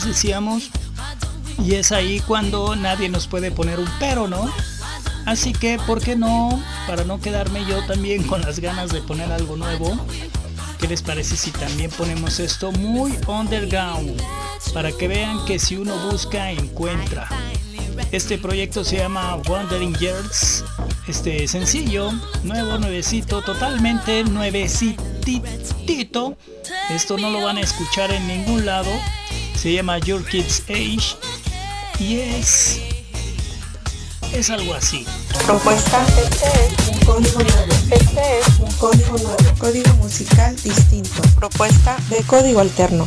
decíamos, 0.00 0.70
y 1.58 1.74
es 1.74 1.92
ahí 1.92 2.20
cuando 2.20 2.74
nadie 2.76 3.08
nos 3.08 3.26
puede 3.26 3.50
poner 3.50 3.78
un 3.78 3.88
pero, 3.98 4.28
¿no? 4.28 4.50
Así 5.26 5.52
que, 5.52 5.78
¿por 5.86 6.00
qué 6.00 6.16
no? 6.16 6.62
Para 6.86 7.04
no 7.04 7.20
quedarme 7.20 7.64
yo 7.66 7.84
también 7.86 8.24
con 8.24 8.40
las 8.40 8.58
ganas 8.58 8.90
de 8.90 9.02
poner 9.02 9.30
algo 9.30 9.56
nuevo, 9.56 9.94
¿qué 10.80 10.88
les 10.88 11.02
parece 11.02 11.36
si 11.36 11.50
también 11.50 11.90
ponemos 11.90 12.40
esto 12.40 12.72
muy 12.72 13.12
underground? 13.26 14.20
Para 14.72 14.90
que 14.92 15.08
vean 15.08 15.44
que 15.44 15.58
si 15.58 15.76
uno 15.76 15.96
busca, 16.10 16.50
encuentra. 16.50 17.28
Este 18.10 18.38
proyecto 18.38 18.84
se 18.84 18.96
llama 18.98 19.36
Wandering 19.48 19.94
Years. 19.96 20.64
Este 21.06 21.46
sencillo, 21.46 22.10
nuevo, 22.42 22.78
nuevecito, 22.78 23.42
totalmente 23.42 24.24
nuevecitito 24.24 25.12
esto 26.90 27.16
no 27.16 27.30
lo 27.30 27.42
van 27.42 27.58
a 27.58 27.60
escuchar 27.60 28.10
en 28.10 28.26
ningún 28.26 28.66
lado. 28.66 28.90
Se 29.62 29.72
llama 29.72 29.96
Your 29.98 30.24
Kids 30.24 30.64
Age 30.68 31.16
y 32.00 32.18
es 32.18 32.80
es 34.32 34.50
algo 34.50 34.74
así. 34.74 35.06
Propuesta, 35.46 36.04
este 36.20 36.46
es 36.66 36.88
un 36.88 36.98
código 37.04 37.38
nuevo. 37.38 37.72
Este 37.92 38.40
es 38.40 38.58
un 38.58 38.72
código 38.72 39.18
nuevo. 39.18 39.36
Código 39.58 39.94
musical 39.98 40.56
distinto. 40.64 41.22
Propuesta 41.36 41.96
de 42.10 42.24
código 42.24 42.58
alterno. 42.58 43.06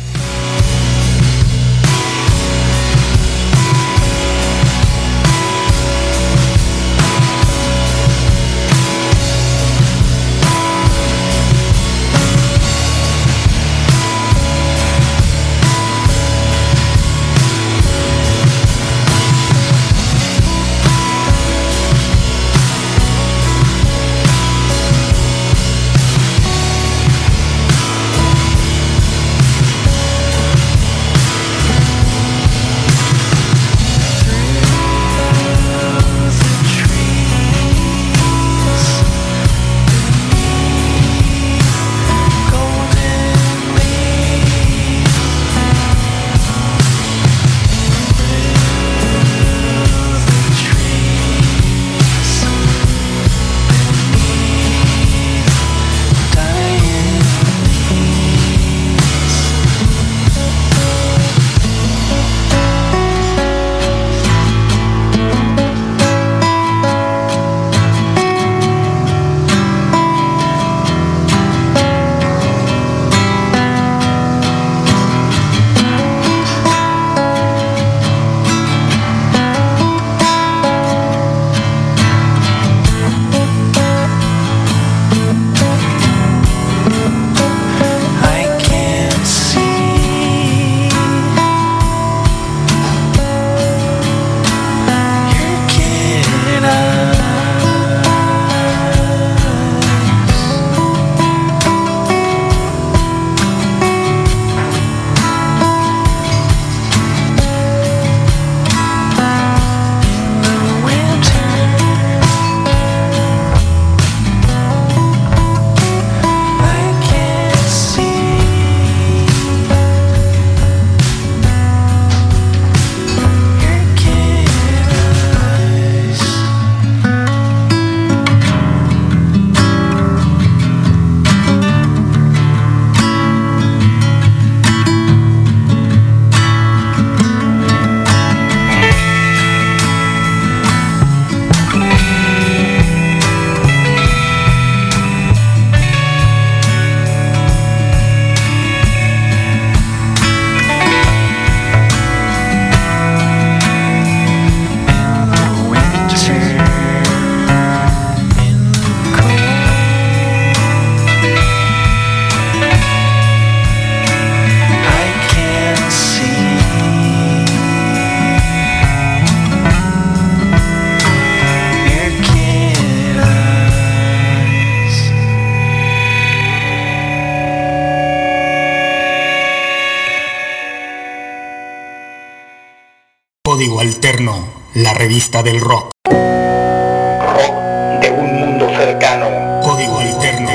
Código 183.66 183.80
Alterno, 183.80 184.48
la 184.74 184.94
revista 184.94 185.42
del 185.42 185.60
rock. 185.60 185.90
Rock 186.04 187.54
de 188.00 188.10
un 188.12 188.32
mundo 188.36 188.68
cercano. 188.68 189.26
Código 189.60 189.98
Alterno. 189.98 190.50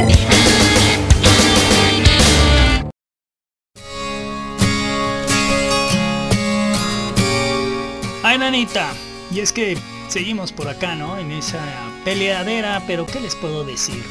Ay, 8.24 8.38
nanita. 8.38 8.94
Y 9.30 9.42
es 9.42 9.52
que 9.52 9.78
seguimos 10.08 10.54
por 10.54 10.70
acá, 10.70 10.96
¿no? 10.96 11.18
En 11.18 11.34
esa 11.34 11.60
peleadera, 12.06 12.82
pero 12.88 13.06
¿qué 13.06 13.20
les 13.20 13.36
puedo 13.36 13.66
decir? 13.66 14.02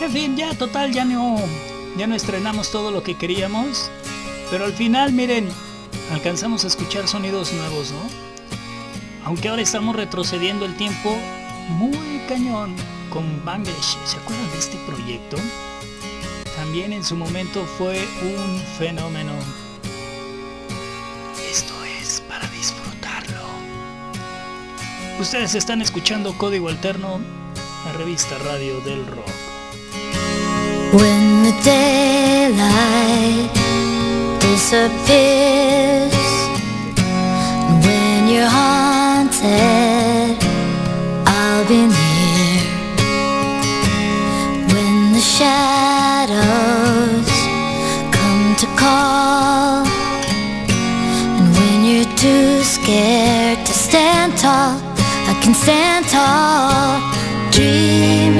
En 0.00 0.10
fin, 0.10 0.38
ya 0.38 0.54
total, 0.54 0.90
ya 0.92 1.04
no, 1.04 1.36
ya 1.98 2.06
no 2.06 2.14
estrenamos 2.14 2.70
todo 2.70 2.92
lo 2.92 3.02
que 3.02 3.18
queríamos. 3.18 3.90
Pero 4.50 4.64
al 4.64 4.72
final, 4.72 5.12
miren, 5.12 5.50
alcanzamos 6.12 6.64
a 6.64 6.66
escuchar 6.66 7.08
sonidos 7.08 7.52
nuevos, 7.52 7.92
¿no? 7.92 8.00
Aunque 9.24 9.48
ahora 9.48 9.62
estamos 9.62 9.96
retrocediendo 9.96 10.64
el 10.64 10.76
tiempo 10.76 11.16
muy 11.68 12.20
cañón 12.28 12.74
con 13.10 13.44
Bangladesh. 13.44 13.96
¿Se 14.04 14.16
acuerdan 14.16 14.50
de 14.52 14.58
este 14.58 14.76
proyecto? 14.86 15.36
También 16.56 16.92
en 16.92 17.04
su 17.04 17.16
momento 17.16 17.64
fue 17.78 18.06
un 18.22 18.60
fenómeno. 18.78 19.32
Esto 21.50 21.74
es 22.00 22.22
para 22.28 22.46
disfrutarlo. 22.48 23.40
Ustedes 25.18 25.54
están 25.54 25.80
escuchando 25.82 26.36
Código 26.36 26.68
Alterno, 26.68 27.20
la 27.86 27.92
revista 27.92 28.36
radio 28.38 28.80
del 28.80 29.06
rock. 29.06 29.28
Disappears, 34.70 36.14
when 37.84 38.28
you're 38.28 38.46
haunted, 38.46 40.38
I'll 41.26 41.66
be 41.66 41.80
near. 41.90 42.62
When 44.72 45.12
the 45.12 45.20
shadows 45.20 46.46
come 48.14 48.54
to 48.62 48.66
call, 48.78 49.84
and 51.36 51.48
when 51.56 51.84
you're 51.84 52.14
too 52.16 52.62
scared 52.62 53.66
to 53.66 53.72
stand 53.72 54.38
tall, 54.38 54.78
I 55.26 55.34
can 55.42 55.52
stand 55.52 56.06
tall. 56.06 57.00
Dream 57.50 58.38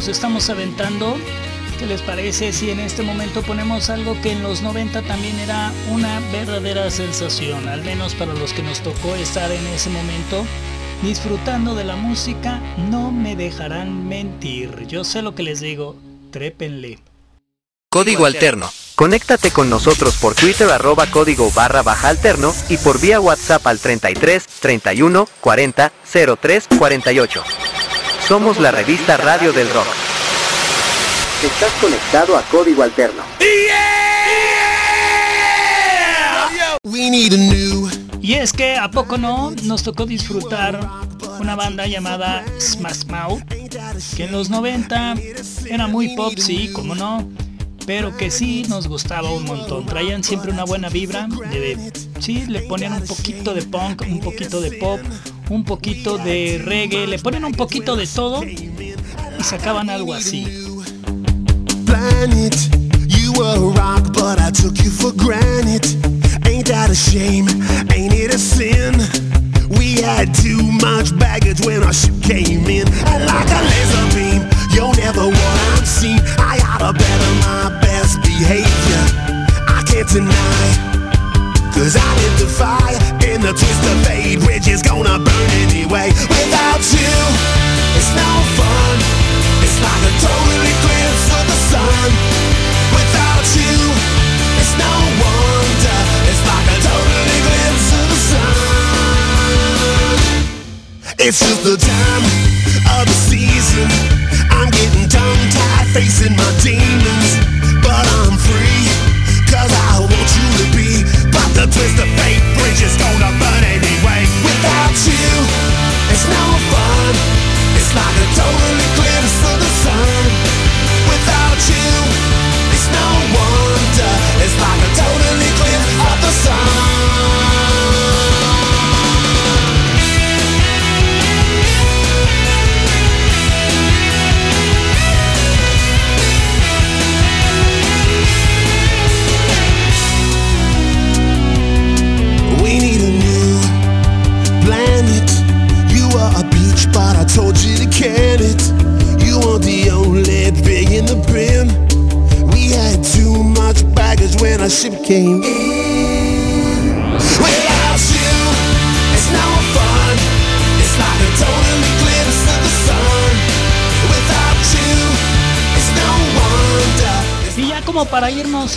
nos 0.00 0.08
estamos 0.08 0.48
aventando, 0.48 1.14
¿qué 1.78 1.84
les 1.84 2.00
parece 2.00 2.54
si 2.54 2.70
en 2.70 2.80
este 2.80 3.02
momento 3.02 3.42
ponemos 3.42 3.90
algo 3.90 4.18
que 4.22 4.32
en 4.32 4.42
los 4.42 4.62
90 4.62 5.02
también 5.02 5.38
era 5.38 5.74
una 5.90 6.20
verdadera 6.32 6.90
sensación? 6.90 7.68
Al 7.68 7.82
menos 7.82 8.14
para 8.14 8.32
los 8.32 8.54
que 8.54 8.62
nos 8.62 8.80
tocó 8.80 9.14
estar 9.14 9.52
en 9.52 9.66
ese 9.66 9.90
momento 9.90 10.46
disfrutando 11.02 11.74
de 11.74 11.84
la 11.84 11.96
música, 11.96 12.62
no 12.90 13.12
me 13.12 13.36
dejarán 13.36 14.08
mentir. 14.08 14.86
Yo 14.86 15.04
sé 15.04 15.20
lo 15.20 15.34
que 15.34 15.42
les 15.42 15.60
digo, 15.60 15.96
trépenle. 16.30 17.00
Código 17.90 18.24
Alterno. 18.24 18.70
Conéctate 18.94 19.50
con 19.50 19.68
nosotros 19.68 20.16
por 20.16 20.34
Twitter 20.34 20.70
arroba 20.70 21.08
código 21.08 21.50
barra 21.50 21.82
baja 21.82 22.08
alterno 22.08 22.54
y 22.70 22.78
por 22.78 22.98
vía 23.02 23.20
WhatsApp 23.20 23.66
al 23.66 23.78
33 23.78 24.46
31 24.60 25.28
40 25.42 25.92
03 26.40 26.68
48. 26.78 27.44
Somos 28.30 28.60
la 28.60 28.70
revista 28.70 29.16
Radio 29.16 29.52
del 29.52 29.68
Rock. 29.70 29.88
Estás 31.42 31.72
conectado 31.80 32.36
a 32.36 32.42
Código 32.42 32.84
Alterno. 32.84 33.24
Y 38.20 38.34
es 38.34 38.52
que, 38.52 38.76
¿a 38.76 38.88
poco 38.92 39.18
no? 39.18 39.50
Nos 39.64 39.82
tocó 39.82 40.06
disfrutar 40.06 40.78
una 41.40 41.56
banda 41.56 41.88
llamada 41.88 42.44
Smash 42.60 43.06
Mouth, 43.06 43.42
que 44.16 44.26
en 44.26 44.30
los 44.30 44.48
90 44.48 45.16
era 45.68 45.88
muy 45.88 46.14
pop, 46.14 46.34
sí, 46.36 46.70
como 46.72 46.94
no, 46.94 47.28
pero 47.84 48.16
que 48.16 48.30
sí 48.30 48.64
nos 48.68 48.86
gustaba 48.86 49.32
un 49.32 49.42
montón. 49.42 49.86
Traían 49.86 50.22
siempre 50.22 50.52
una 50.52 50.62
buena 50.62 50.88
vibra, 50.88 51.26
de, 51.50 51.92
sí, 52.20 52.46
le 52.46 52.60
ponían 52.60 52.92
un 52.92 53.04
poquito 53.08 53.54
de 53.54 53.62
punk, 53.62 54.02
un 54.02 54.20
poquito 54.20 54.60
de 54.60 54.70
pop, 54.78 55.00
un 55.50 55.64
poquito 55.64 56.16
de 56.16 56.62
reggae, 56.64 57.06
le 57.06 57.18
ponen 57.18 57.44
un 57.44 57.52
poquito 57.52 57.96
de 57.96 58.06
todo 58.06 58.44
y 58.44 59.42
sacaban 59.42 59.90
algo 59.90 60.14
así. 60.14 60.46
Planet, 61.84 62.56
you 63.08 63.32
were 63.32 63.56
a 63.56 63.70
rock, 63.74 64.12
but 64.12 64.38
I 64.38 64.50
took 64.52 64.78
you 64.78 64.90
for 64.90 65.12
granted. 65.12 65.84
Ain't 66.46 66.66
that 66.66 66.90
a 66.90 66.94
shame? 66.94 67.48
Ain't 67.92 68.14
it 68.14 68.32
a 68.32 68.38
sin? 68.38 68.94
We 69.76 70.00
had 70.00 70.32
too 70.34 70.62
much 70.62 71.16
baggage 71.18 71.60
when 71.66 71.82
our 71.82 71.92
ship 71.92 72.14
came 72.22 72.66
in. 72.66 72.86
And 73.06 73.26
like 73.26 73.50
a 73.50 73.60
laser 73.66 74.06
beam, 74.14 74.48
you're 74.70 74.94
never 74.94 75.26
what 75.26 75.76
I'm 75.76 75.84
seen. 75.84 76.20
I 76.38 76.60
oughta 76.62 76.92
better 76.92 77.32
my 77.42 77.80
best 77.82 78.22
behavior. 78.22 79.02
I 79.66 79.82
can't 79.84 80.08
deny. 80.08 80.89
Cause 81.74 81.96
I 81.96 82.08
lit 82.20 82.34
the 82.38 82.48
fire 82.48 83.00
in 83.24 83.40
the 83.40 83.52
twist 83.52 83.82
of 83.86 83.96
fate 84.04 84.40
Bridge 84.44 84.68
is 84.68 84.82
gonna 84.82 85.18
burn 85.18 85.50
anyway. 85.64 86.12
Without 86.28 86.82
you, 86.92 87.14
it's 87.96 88.12
no 88.12 88.30
fun. 88.58 88.96
It's 89.64 89.78
like 89.80 90.02
a 90.10 90.12
total 90.20 90.60
eclipse 90.60 91.26
of 91.32 91.44
the 91.48 91.58
sun. 91.72 92.08
Without 92.92 93.46
you, 93.56 93.76
it's 94.60 94.74
no 94.76 94.92
wonder. 95.22 96.00
It's 96.28 96.42
like 96.44 96.68
a 96.74 96.78
total 96.84 97.22
eclipse 97.38 97.88
of 97.96 98.04
the 98.12 98.20
sun. 98.30 98.54
It's 101.18 101.38
just 101.38 101.62
the 101.64 101.76
time 101.78 102.24
of 102.98 103.06
the 103.08 103.16
season. 103.30 103.88
I'm 104.50 104.70
getting 104.70 105.08
tongue-tied 105.08 105.86
facing 105.94 106.36
my 106.36 106.50
demons 106.62 107.38
But 107.82 108.04
I'm 108.20 108.36
free 108.36 108.79
twist 111.80 111.98
of 111.98 112.08
fate 112.20 112.44
bridge 112.58 112.82
is 112.82 112.94
gonna 112.98 113.32
burn 113.40 113.64
anyway 113.64 113.89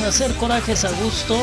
a 0.01 0.07
hacer 0.07 0.33
corajes 0.35 0.85
a 0.85 0.91
gusto, 1.03 1.37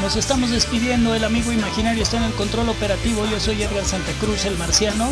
nos 0.00 0.16
estamos 0.16 0.50
despidiendo. 0.50 1.14
El 1.14 1.24
amigo 1.24 1.52
imaginario 1.52 2.02
está 2.02 2.16
en 2.16 2.24
el 2.24 2.32
control 2.32 2.68
operativo. 2.68 3.24
Yo 3.30 3.38
soy 3.38 3.62
Edgar 3.62 3.84
Santa 3.84 4.12
Cruz, 4.20 4.44
el 4.44 4.56
marciano. 4.58 5.10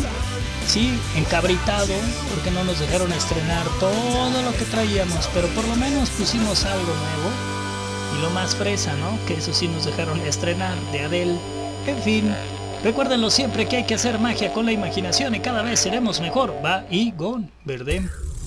Sí, 0.67 0.91
encabritado, 1.15 1.93
porque 2.33 2.51
no 2.51 2.63
nos 2.65 2.79
dejaron 2.79 3.13
estrenar 3.13 3.65
todo 3.79 4.41
lo 4.41 4.51
que 4.57 4.65
traíamos, 4.65 5.29
pero 5.33 5.47
por 5.49 5.67
lo 5.67 5.75
menos 5.77 6.09
pusimos 6.09 6.65
algo 6.65 6.93
nuevo. 6.93 8.17
Y 8.17 8.21
lo 8.21 8.29
más 8.31 8.55
fresa, 8.55 8.93
¿no? 8.95 9.17
Que 9.25 9.35
eso 9.35 9.53
sí 9.53 9.67
nos 9.67 9.85
dejaron 9.85 10.19
estrenar 10.21 10.75
de 10.91 11.01
Adele. 11.01 11.39
En 11.87 12.01
fin, 12.03 12.35
recuérdenlo 12.83 13.29
siempre 13.29 13.67
que 13.67 13.77
hay 13.77 13.83
que 13.85 13.95
hacer 13.95 14.19
magia 14.19 14.51
con 14.51 14.65
la 14.65 14.73
imaginación 14.73 15.33
y 15.33 15.39
cada 15.39 15.61
vez 15.61 15.79
seremos 15.79 16.19
mejor. 16.19 16.53
Va 16.63 16.83
y 16.89 17.11
gon, 17.11 17.49
¿verdad? 17.63 18.01